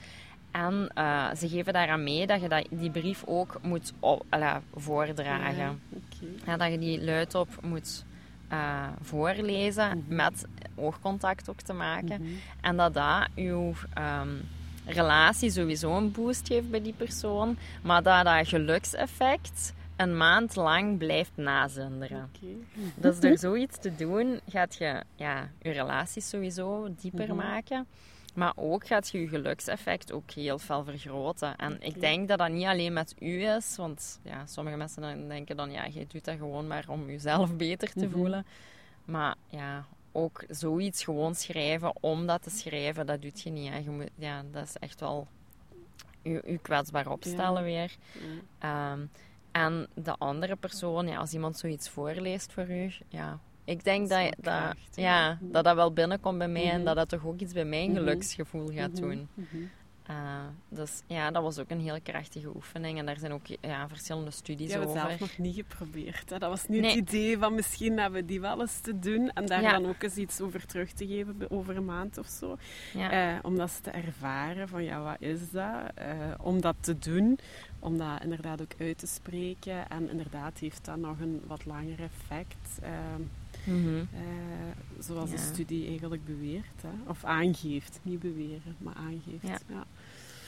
En 0.50 0.88
eh, 0.94 1.34
ze 1.36 1.48
geven 1.48 1.72
daaraan 1.72 2.02
mee 2.04 2.26
dat 2.26 2.40
je 2.40 2.48
dat, 2.48 2.66
die 2.70 2.90
brief 2.90 3.22
ook 3.26 3.58
moet 3.62 3.92
op, 4.00 4.24
voordragen. 4.74 5.56
Ja, 5.56 5.74
oké. 5.90 6.50
Ja, 6.50 6.56
dat 6.56 6.70
je 6.70 6.78
die 6.78 7.04
luidop 7.04 7.48
moet 7.62 8.04
eh, 8.48 8.86
voorlezen 9.00 9.88
Mhm. 9.98 10.14
met 10.16 10.46
oogcontact 10.74 11.48
ook 11.50 11.60
te 11.60 11.72
maken. 11.72 12.20
Mhm. 12.22 12.32
En 12.60 12.76
dat 12.76 12.94
dat 12.94 13.28
uw 13.34 13.72
ehm, 13.94 14.28
relatie 14.86 15.50
sowieso 15.50 15.96
een 15.96 16.12
boost 16.12 16.46
geeft 16.46 16.70
bij 16.70 16.82
die 16.82 16.92
persoon, 16.96 17.56
maar 17.82 18.02
dat 18.02 18.24
dat 18.24 18.48
gelukseffect 18.48 19.72
een 19.96 20.16
maand 20.16 20.56
lang 20.56 20.98
blijft 20.98 21.32
nazinderen. 21.34 22.30
Oké. 22.36 22.46
Dus 22.96 23.20
door 23.20 23.38
zoiets 23.38 23.78
te 23.78 23.94
doen, 23.94 24.40
gaat 24.48 24.74
je 24.74 25.02
ja, 25.14 25.50
je 25.62 25.70
relaties 25.70 26.28
sowieso 26.28 26.88
dieper 27.00 27.26
Mhm. 27.28 27.36
maken. 27.36 27.86
Maar 28.34 28.52
ook 28.56 28.86
gaat 28.86 29.08
je 29.10 29.20
je 29.20 29.28
gelukseffect 29.28 30.12
ook 30.12 30.30
heel 30.30 30.58
veel 30.58 30.84
vergroten. 30.84 31.56
En 31.56 31.76
ik 31.82 32.00
denk 32.00 32.28
dat 32.28 32.38
dat 32.38 32.48
niet 32.50 32.66
alleen 32.66 32.92
met 32.92 33.14
u 33.18 33.44
is. 33.46 33.76
Want 33.76 34.20
ja, 34.22 34.46
sommige 34.46 34.76
mensen 34.76 35.02
dan 35.02 35.28
denken 35.28 35.56
dan, 35.56 35.70
ja, 35.70 35.84
je 35.84 36.06
doet 36.06 36.24
dat 36.24 36.36
gewoon 36.36 36.66
maar 36.66 36.84
om 36.88 37.06
jezelf 37.10 37.56
beter 37.56 37.92
te 37.92 38.06
Mhm. 38.06 38.10
voelen. 38.16 38.46
Maar 39.04 39.34
ja, 39.48 39.84
ook 40.12 40.44
zoiets 40.48 41.04
gewoon 41.04 41.34
schrijven 41.34 41.92
om 42.00 42.26
dat 42.26 42.42
te 42.42 42.50
schrijven, 42.50 43.06
dat 43.06 43.22
doet 43.22 43.40
je 43.40 43.50
niet. 43.50 43.70
Hè. 43.72 43.76
Je 43.78 43.90
moet, 43.90 44.10
ja, 44.14 44.42
dat 44.50 44.64
is 44.64 44.76
echt 44.76 45.00
wel 45.00 45.26
je, 46.22 46.58
kwetsbaar 46.62 47.10
opstellen 47.10 47.62
Ja. 47.62 47.62
weer. 47.62 47.96
Ja. 48.60 48.92
Ehm, 48.92 49.00
en 49.54 49.86
de 49.94 50.14
andere 50.18 50.56
persoon, 50.56 51.06
ja, 51.06 51.16
als 51.16 51.32
iemand 51.32 51.58
zoiets 51.58 51.88
voorleest 51.88 52.52
voor 52.52 52.70
u, 52.70 52.92
ja, 53.08 53.38
ik 53.64 53.84
denk 53.84 54.08
Dat 54.08 54.34
dat 54.40 54.74
ja, 54.94 55.38
dat 55.40 55.64
dat 55.64 55.74
wel 55.74 55.92
binnenkomt 55.92 56.38
bij 56.38 56.48
mij 56.48 56.70
en 56.70 56.76
Mhm. 56.76 56.84
dat 56.84 56.96
dat 56.96 57.08
toch 57.08 57.26
ook 57.26 57.40
iets 57.40 57.52
bij 57.52 57.64
mijn 57.64 57.90
Mhm. 57.90 57.98
geluksgevoel 57.98 58.68
gaat 58.72 58.92
Mhm, 58.92 59.00
doen. 59.00 59.28
Eh, 60.06 60.16
dus 60.68 61.02
ja, 61.06 61.30
dat 61.30 61.42
was 61.42 61.58
ook 61.58 61.70
een 61.70 61.80
heel 61.80 61.98
krachtige 62.02 62.54
oefening 62.54 62.98
en 62.98 63.06
daar 63.06 63.18
zijn 63.18 63.32
ook 63.32 63.46
ja, 63.60 63.88
verschillende 63.88 64.30
studies 64.30 64.66
Die 64.66 64.76
hebben 64.76 64.92
we 64.94 64.98
over. 65.00 65.08
zelf 65.08 65.20
nog 65.20 65.38
niet 65.38 65.54
geprobeerd. 65.54 66.30
Hè. 66.30 66.38
Dat 66.38 66.50
was 66.50 66.68
Nee. 66.68 66.82
het 66.84 66.94
idee 66.94 67.38
van 67.38 67.54
misschien 67.54 67.98
hebben 67.98 68.20
we 68.20 68.26
die 68.26 68.40
wel 68.40 68.60
eens 68.60 68.80
te 68.80 68.98
doen 68.98 69.30
en 69.34 69.46
daar 69.46 69.62
Ja. 69.62 69.70
dan 69.72 69.86
ook 69.86 70.02
eens 70.02 70.16
iets 70.16 70.40
over 70.40 70.66
terug 70.66 70.92
te 70.92 71.06
geven 71.06 71.50
over 71.50 71.76
een 71.76 71.84
maand 71.84 72.18
of 72.18 72.26
zo. 72.26 72.56
Ja. 72.94 73.10
Eh, 73.34 73.38
om 73.42 73.56
dat 73.56 73.82
te 73.82 73.90
ervaren 73.90 74.68
van 74.68 74.84
ja, 74.84 75.00
wat 75.02 75.16
is 75.20 75.50
dat? 75.50 75.90
Eh, 75.94 76.08
om 76.42 76.60
dat 76.60 76.76
te 76.80 76.98
doen, 76.98 77.38
om 77.84 77.98
dat 77.98 78.22
inderdaad 78.22 78.60
ook 78.60 78.74
uit 78.78 78.98
te 78.98 79.06
spreken. 79.06 79.88
En 79.88 80.10
inderdaad 80.10 80.58
heeft 80.58 80.84
dat 80.84 80.96
nog 80.96 81.20
een 81.20 81.42
wat 81.46 81.64
langer 81.66 81.98
effect. 82.00 82.78
eh, 82.82 82.90
Mhm. 83.66 83.98
eh, 83.98 84.04
zoals 84.98 85.30
de 85.30 85.38
studie 85.38 85.88
eigenlijk 85.88 86.24
beweert. 86.24 86.82
Hè. 86.82 87.10
Of 87.10 87.24
aangeeft. 87.24 88.00
Niet 88.02 88.20
beweren, 88.20 88.76
maar 88.78 88.94
aangeeft. 88.94 89.42
Ja. 89.42 89.58
Ja. 89.68 89.84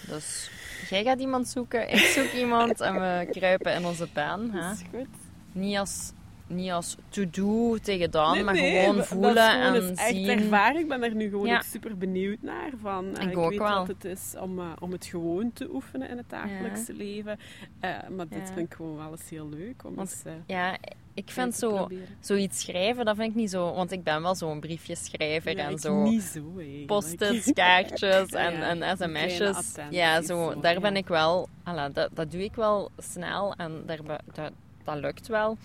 Dus 0.09 0.51
jij 0.91 1.05
gaat 1.05 1.21
iemand 1.21 1.49
zoeken, 1.49 1.93
ik 1.93 1.99
zoek 1.99 2.33
iemand 2.33 2.81
en 2.81 2.95
we 2.95 3.29
kruipen 3.31 3.75
in 3.75 3.87
onze. 3.87 4.09
Hè? 4.15 4.61
Dat 4.61 4.73
is 4.77 4.85
goed. 4.91 5.09
Niet 5.53 5.77
als, 5.77 6.13
niet 6.47 6.71
als 6.71 6.97
to-do 7.09 7.77
tegen 7.79 8.11
dan, 8.11 8.33
Nee, 8.35 8.45
maar 8.45 8.55
nee, 8.55 8.79
gewoon 8.81 8.95
dat 8.97 9.05
is 9.05 9.11
voelen 9.11 9.51
gewoon 9.51 9.75
en 9.75 9.75
eens 9.89 9.99
echt 10.01 10.09
zien. 10.11 10.29
ervaren. 10.29 10.81
Ik 10.81 10.89
ben 10.89 11.03
er 11.03 11.15
nu 11.15 11.29
gewoon 11.29 11.47
Ja. 11.47 11.61
super 11.63 11.97
benieuwd 11.99 12.43
naar. 12.43 12.71
Van, 12.81 13.17
eh, 13.17 13.31
Ik 13.31 13.37
ook 13.39 13.51
weet 13.51 13.59
wel. 13.59 13.79
wat 13.79 13.87
het 13.89 14.05
is 14.05 14.35
om, 14.41 14.59
eh, 14.59 14.65
om 14.81 14.93
het 14.93 15.07
gewoon 15.07 15.53
te 15.53 15.69
oefenen 15.75 16.09
in 16.09 16.17
het 16.17 16.31
dagelijkse 16.31 16.93
leven. 16.95 17.39
Eh, 17.81 17.91
maar 18.17 18.29
dit 18.29 18.49
Ja. 18.49 18.55
vind 18.55 18.67
ik 18.67 18.75
gewoon 18.75 18.97
wel 18.97 19.11
eens 19.11 19.29
heel 19.31 19.49
leuk. 19.49 19.85
Om 19.85 19.95
Want 19.95 20.23
eens, 20.27 20.35
Ja, 20.47 20.77
ik 21.15 21.31
vind 21.31 21.55
zo, 21.55 21.75
proberen. 21.75 22.07
zoiets 22.21 22.61
schrijven, 22.61 23.05
dat 23.05 23.17
vind 23.17 23.29
ik 23.31 23.35
niet 23.35 23.51
zo... 23.51 23.75
Want 23.75 23.93
ik 23.93 24.03
ben 24.03 24.23
wel 24.23 24.35
zo'n 24.35 24.61
briefjeschrijver 24.61 25.59
en 25.59 25.71
ik 25.71 25.79
zo... 25.79 26.03
Niet 26.03 26.23
zo 26.23 26.43
post-its, 26.87 27.53
kaartjes 27.63 28.29
en, 28.31 28.83
en 28.83 28.97
sms'jes. 28.99 29.75
Ja, 29.91 30.23
zo, 30.23 30.51
zo, 30.53 30.61
daar 30.61 30.81
ben 30.81 30.97
ik 30.97 31.07
wel... 31.09 31.49
Alla, 31.65 31.89
dat, 31.89 32.11
dat 32.15 32.31
doe 32.31 32.43
ik 32.45 32.55
wel 32.55 32.91
snel 32.99 33.55
en 33.57 33.83
daar, 33.87 33.99
dat, 34.35 34.51
dat 34.85 34.97
lukt 34.97 35.27
wel. 35.27 35.57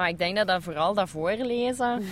Maar 0.00 0.08
ik 0.08 0.18
denk 0.18 0.36
dat 0.36 0.46
dat 0.46 0.62
vooral 0.62 0.94
dat 0.94 1.08
voorlezen... 1.08 2.02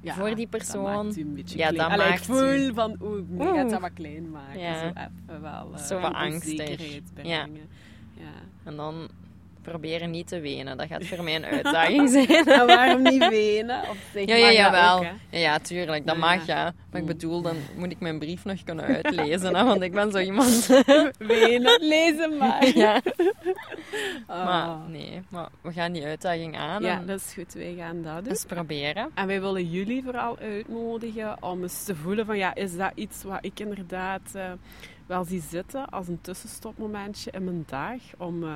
Ja, 0.00 0.14
voor 0.14 0.26
die 0.34 0.36
dat 0.36 0.50
persoon. 0.50 1.04
maakt 1.04 1.16
een 1.16 1.34
beetje 1.34 1.58
Ja, 1.58 1.68
klein. 1.68 1.88
dat 1.90 1.98
Allee, 1.98 2.08
maakt 2.08 2.20
ik 2.20 2.24
voel 2.26 2.54
u- 2.54 2.74
van, 2.74 2.96
oeh, 3.02 3.22
nee, 3.28 3.54
gaat 3.54 3.70
dat 3.70 3.80
wat 3.80 3.90
klein 3.94 4.30
maken. 4.30 4.60
Ja. 4.60 4.78
Zo 4.80 4.86
even 4.86 5.42
wel 5.42 5.70
eh, 5.74 5.78
Zo 5.82 6.00
wat 6.00 6.12
angstig. 6.12 6.80
Ja. 7.22 7.46
Ja. 8.14 8.24
En 8.64 8.76
dan 8.76 9.08
proberen 9.66 10.10
niet 10.10 10.28
te 10.28 10.40
wenen. 10.40 10.76
Dat 10.76 10.86
gaat 10.86 11.04
voor 11.10 11.24
mij 11.24 11.34
een 11.34 11.44
uitdaging 11.44 12.10
zijn. 12.26 12.44
Waarom 12.66 13.02
niet 13.02 13.28
wenen? 13.28 13.80
Of 13.90 13.98
zeg 14.12 14.24
Ja, 14.28 14.36
ja, 14.36 14.70
maar 14.70 15.14
ja, 15.30 15.54
ook, 15.54 15.62
tuurlijk, 15.62 16.06
dat 16.06 16.14
Ja, 16.14 16.20
mag 16.20 16.46
ja. 16.46 16.74
Maar 16.90 17.00
ik 17.00 17.06
bedoel, 17.06 17.42
dan 17.42 17.56
moet 17.78 17.90
ik 17.90 18.00
mijn 18.00 18.18
brief 18.18 18.44
nog 18.44 18.62
kunnen 18.64 18.84
uitlezen, 18.84 19.54
hè, 19.56 19.64
want 19.64 19.82
ik 19.82 19.92
ben 19.92 20.10
zo 20.12 20.18
iemand. 20.18 20.66
Wenen, 21.18 22.18
hem 22.18 22.36
maar. 22.36 22.76
ja, 22.76 23.00
Ah. 24.26 24.44
maar 24.44 24.88
nee, 24.88 25.22
maar 25.28 25.48
we 25.60 25.72
gaan 25.72 25.92
die 25.92 26.04
uitdaging 26.04 26.56
aan 26.56 26.82
Ja, 26.82 27.02
dat 27.06 27.18
is 27.20 27.32
goed. 27.34 27.52
Wij 27.52 27.74
gaan 27.78 28.02
dat 28.02 28.18
doen. 28.24 28.28
eens 28.32 28.44
proberen. 28.44 29.10
En 29.14 29.26
wij 29.26 29.40
willen 29.40 29.70
jullie 29.70 30.02
vooral 30.02 30.38
uitnodigen 30.38 31.42
om 31.42 31.62
eens 31.62 31.84
te 31.84 31.96
voelen 31.96 32.26
van 32.26 32.36
ja, 32.38 32.54
is 32.54 32.76
dat 32.76 32.90
iets 32.94 33.22
wat 33.22 33.38
ik 33.40 33.60
inderdaad 33.60 34.30
eh, 34.34 34.50
wel 35.06 35.24
zie 35.24 35.42
zitten 35.50 35.88
als 35.88 36.08
een 36.08 36.20
tussenstopmomentje 36.20 37.30
in 37.30 37.44
mijn 37.44 37.64
dag 37.66 38.00
om 38.18 38.42
eh, 38.42 38.50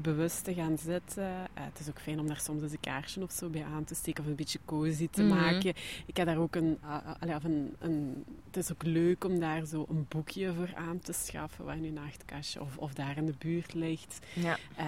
bewust 0.00 0.44
te 0.44 0.54
gaan 0.54 0.78
zitten. 0.78 1.24
Eh, 1.24 1.40
het 1.54 1.78
is 1.78 1.88
ook 1.88 2.00
fijn 2.00 2.20
om 2.20 2.26
daar 2.26 2.40
soms 2.40 2.62
eens 2.62 2.72
een 2.72 2.80
kaarsje 2.80 3.22
of 3.22 3.30
zo 3.32 3.48
bij 3.48 3.64
aan 3.64 3.84
te 3.84 3.94
steken 3.94 4.22
of 4.24 4.28
een 4.30 4.36
beetje 4.36 4.58
cozy 4.64 5.08
te 5.10 5.22
Mhm. 5.22 5.34
maken. 5.34 5.72
Ik 6.06 6.16
heb 6.16 6.26
daar 6.26 6.38
ook 6.38 6.54
een, 6.56 6.78
allee, 7.20 7.34
of 7.34 7.44
een, 7.44 7.74
een, 7.78 8.24
het 8.46 8.56
is 8.56 8.72
ook 8.72 8.82
leuk 8.82 9.24
om 9.24 9.38
daar 9.40 9.64
zo 9.66 9.86
een 9.88 10.06
boekje 10.08 10.54
voor 10.54 10.70
aan 10.74 10.98
te 10.98 11.12
schaffen 11.12 11.68
in 11.68 11.82
je 11.84 11.92
nachtkastje 11.92 12.60
of, 12.60 12.76
of 12.78 12.94
daar 12.94 13.16
in 13.16 13.26
de 13.26 13.34
buurt 13.38 13.74
ligt. 13.74 14.18
Ja, 14.34 14.56
Eh, 14.76 14.86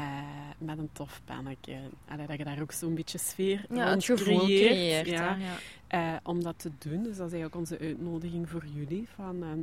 met 0.58 0.78
een 0.78 0.88
tof 0.92 1.20
pennetje. 1.24 1.76
Allee, 2.08 2.26
dat 2.26 2.38
je 2.38 2.44
daar 2.44 2.60
ook 2.60 2.72
zo'n 2.72 2.94
beetje 2.94 3.18
sfeer 3.18 3.64
ja 3.70 3.88
rond 3.90 4.06
het 4.06 4.18
gevoel 4.18 4.38
creëert. 4.44 4.70
creëert. 4.72 5.08
ja, 5.08 5.36
hè, 5.38 5.44
ja. 5.44 6.14
eh, 6.14 6.20
om 6.22 6.42
dat 6.42 6.58
te 6.58 6.70
doen. 6.78 7.02
Dus 7.02 7.16
dat 7.16 7.26
is 7.26 7.32
eigenlijk 7.32 7.54
onze 7.54 7.78
uitnodiging 7.78 8.48
voor 8.50 8.64
jullie. 8.74 9.08
Van, 9.14 9.42
ehm, 9.42 9.58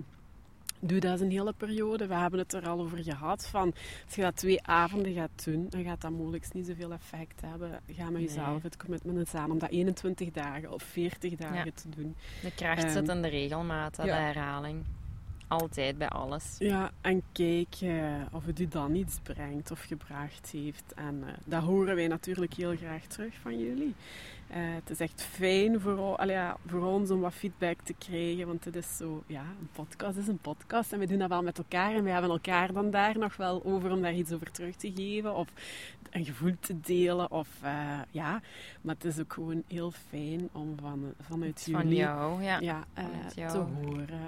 doe 0.80 1.00
dat 1.00 1.12
eens 1.12 1.22
een 1.22 1.32
hele 1.32 1.54
periode. 1.58 2.08
We 2.08 2.14
hebben 2.16 2.40
het 2.40 2.54
er 2.54 2.68
al 2.70 2.80
over 2.80 2.98
gehad. 3.04 3.48
Van, 3.48 3.74
als 4.06 4.16
je 4.16 4.22
dat 4.22 4.36
twee 4.36 4.64
avonden 4.64 5.14
gaat 5.14 5.44
doen, 5.46 5.66
dan 5.70 5.84
gaat 5.84 6.02
dat 6.02 6.12
mogelijk 6.12 6.54
niet 6.54 6.66
zoveel 6.68 6.92
effect 6.92 7.42
hebben. 7.42 7.80
Ga 7.92 8.04
met 8.04 8.14
Nee. 8.14 8.22
jezelf 8.24 8.64
het 8.64 8.78
commitment 8.78 9.18
eens 9.18 9.34
aan 9.34 9.52
om 9.52 9.60
dat 9.60 9.70
21 9.70 10.32
dagen 10.32 10.72
of 10.74 10.84
40 10.84 11.36
dagen 11.36 11.66
Ja. 11.66 11.72
te 11.74 11.90
doen. 11.90 12.16
De 12.42 12.52
kracht 12.56 12.84
Ehm, 12.84 12.92
zit 12.92 13.08
in 13.10 13.22
de 13.22 13.28
regelmaat, 13.28 13.98
ja. 13.98 14.04
de 14.04 14.12
herhaling. 14.12 14.84
Altijd 15.50 15.98
bij 15.98 16.10
alles. 16.10 16.56
Ja, 16.60 16.92
en 17.02 17.22
kijk 17.32 17.76
eh, 17.82 18.22
of 18.32 18.46
het 18.46 18.60
u 18.60 18.68
dan 18.68 18.96
iets 18.96 19.20
brengt 19.24 19.72
of 19.72 19.82
gebracht 19.82 20.50
heeft. 20.52 20.94
En 20.96 21.24
eh, 21.28 21.34
dat 21.46 21.64
horen 21.64 21.96
wij 21.96 22.08
natuurlijk 22.08 22.54
heel 22.54 22.76
graag 22.76 23.04
terug 23.06 23.34
van 23.42 23.60
jullie. 23.60 23.94
Eh, 24.48 24.58
het 24.60 24.90
is 24.90 25.00
echt 25.00 25.22
fijn 25.22 25.80
voor, 25.80 26.16
allee, 26.16 26.36
ja, 26.36 26.58
voor 26.66 26.86
ons 26.86 27.12
om 27.12 27.20
wat 27.20 27.34
feedback 27.34 27.82
te 27.84 27.94
krijgen, 27.94 28.48
want 28.48 28.66
het 28.66 28.76
is 28.76 28.98
zo, 28.98 29.24
ja, 29.26 29.42
een 29.42 29.70
podcast 29.72 30.18
is 30.18 30.28
een 30.28 30.38
podcast 30.38 30.94
en 30.94 31.00
we 31.00 31.06
doen 31.06 31.18
dat 31.18 31.30
wel 31.30 31.44
met 31.44 31.58
elkaar 31.58 31.94
en 31.94 32.04
we 32.04 32.10
hebben 32.10 32.30
elkaar 32.30 32.74
dan 32.74 32.92
daar 32.92 33.18
nog 33.18 33.36
wel 33.36 33.62
over 33.66 33.92
om 33.92 34.02
daar 34.02 34.14
iets 34.14 34.32
over 34.32 34.52
terug 34.52 34.76
te 34.76 34.92
geven 34.96 35.36
of 35.36 35.48
een 36.12 36.26
gevoel 36.26 36.54
te 36.60 36.80
delen 36.80 37.32
of 37.32 37.48
eh, 37.62 38.00
ja, 38.12 38.42
maar 38.82 38.96
het 38.96 39.06
is 39.06 39.20
ook 39.20 39.34
gewoon 39.34 39.64
heel 39.68 39.92
fijn 40.10 40.50
om 40.52 40.76
van, 40.82 41.14
vanuit 41.20 41.68
Van 41.72 41.82
jullie 41.82 41.98
jou, 41.98 42.44
ja. 42.44 42.60
ja, 42.60 42.84
eh, 42.94 43.48
te 43.48 43.58
horen. 43.58 44.20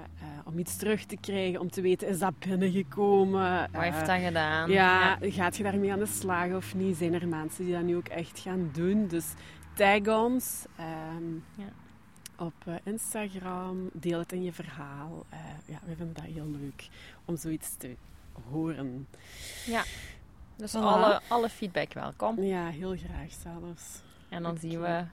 om 0.44 0.58
iets 0.58 0.76
terug 0.76 1.04
te 1.04 1.16
krijgen, 1.16 1.60
om 1.60 1.70
te 1.70 1.80
weten, 1.80 2.08
is 2.08 2.18
dat 2.18 2.38
binnengekomen? 2.38 3.68
Wat 3.72 3.82
heeft 3.82 4.06
dat 4.06 4.20
gedaan? 4.20 4.70
ja, 4.70 5.18
gaat 5.20 5.56
je 5.56 5.62
daarmee 5.62 5.92
aan 5.92 5.98
de 5.98 6.06
slag 6.06 6.52
of 6.52 6.74
niet? 6.74 6.96
Zijn 6.96 7.14
er 7.14 7.28
mensen 7.28 7.64
die 7.64 7.74
dat 7.74 7.82
nu 7.82 7.96
ook 7.96 8.08
echt 8.08 8.38
gaan 8.38 8.70
doen? 8.72 9.06
Dus 9.06 9.34
tag 9.80 10.06
ons 10.16 10.64
ehm, 10.76 11.34
Ja. 11.54 11.72
op 12.36 12.52
eh, 12.64 12.74
Instagram, 12.84 13.90
deel 13.92 14.18
het 14.18 14.32
in 14.32 14.42
je 14.42 14.52
verhaal. 14.52 15.26
Eh, 15.28 15.38
ja, 15.66 15.78
we 15.84 15.96
vinden 15.96 16.14
dat 16.14 16.24
heel 16.24 16.46
leuk 16.46 16.88
om 17.24 17.36
zoiets 17.36 17.76
te 17.76 17.96
horen. 18.50 19.06
Dus 20.56 20.74
Voilà. 20.76 20.78
alle, 20.80 21.20
alle 21.28 21.48
feedback 21.48 21.92
welkom. 21.92 22.42
Ja, 22.42 22.68
heel 22.68 22.96
graag 22.96 23.32
zelfs. 23.42 24.02
En 24.28 24.42
dan 24.42 24.58
zien 24.58 24.80
we... 24.80 25.04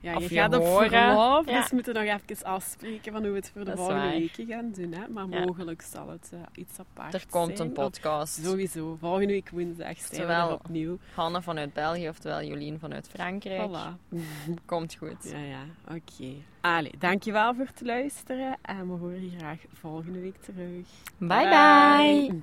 Ja, 0.00 0.12
je 0.12 0.20
je 0.20 0.28
gaat 0.28 0.54
op 0.54 0.64
verlof, 0.66 1.46
Ja. 1.46 1.60
dus 1.60 1.68
we 1.68 1.74
moeten 1.74 1.94
nog 1.94 2.02
even 2.02 2.44
afspreken 2.46 3.12
van 3.12 3.22
hoe 3.22 3.30
we 3.30 3.36
het 3.36 3.50
voor 3.54 3.64
de 3.64 3.76
volgende 3.76 4.10
weken 4.10 4.46
gaan 4.46 4.72
doen. 4.72 4.92
Hè? 4.92 5.08
Maar 5.08 5.26
Ja. 5.28 5.44
mogelijk 5.44 5.82
zal 5.82 6.08
het 6.08 6.30
eh, 6.32 6.38
iets 6.54 6.78
apart 6.78 7.14
Er 7.14 7.24
komt 7.30 7.56
zijn. 7.56 7.68
een 7.68 7.74
podcast. 7.74 8.38
Of 8.38 8.44
Sowieso. 8.44 8.96
Volgende 9.00 9.26
week 9.32 9.50
woensdag 9.50 9.98
zijn 9.98 10.26
we 10.26 10.32
er 10.32 10.52
opnieuw. 10.52 10.98
Hanne 11.14 11.42
vanuit 11.42 11.72
België, 11.72 12.08
oftewel 12.08 12.42
Jolien 12.42 12.78
vanuit 12.78 13.08
Frankrijk. 13.08 13.68
Voilà. 13.70 14.18
Komt 14.66 14.94
goed. 14.94 15.30
Ja, 15.32 15.38
ja. 15.38 15.62
Oké. 15.84 16.32
Allee, 16.60 16.92
dankjewel 16.98 17.54
voor 17.54 17.66
het 17.66 17.80
luisteren. 17.80 18.56
En 18.62 18.86
we 18.88 18.98
horen 18.98 19.30
je 19.30 19.36
graag 19.38 19.58
volgende 19.72 20.20
week 20.20 20.36
terug. 20.42 20.86
Bye 21.18 21.48
bye! 21.48 22.42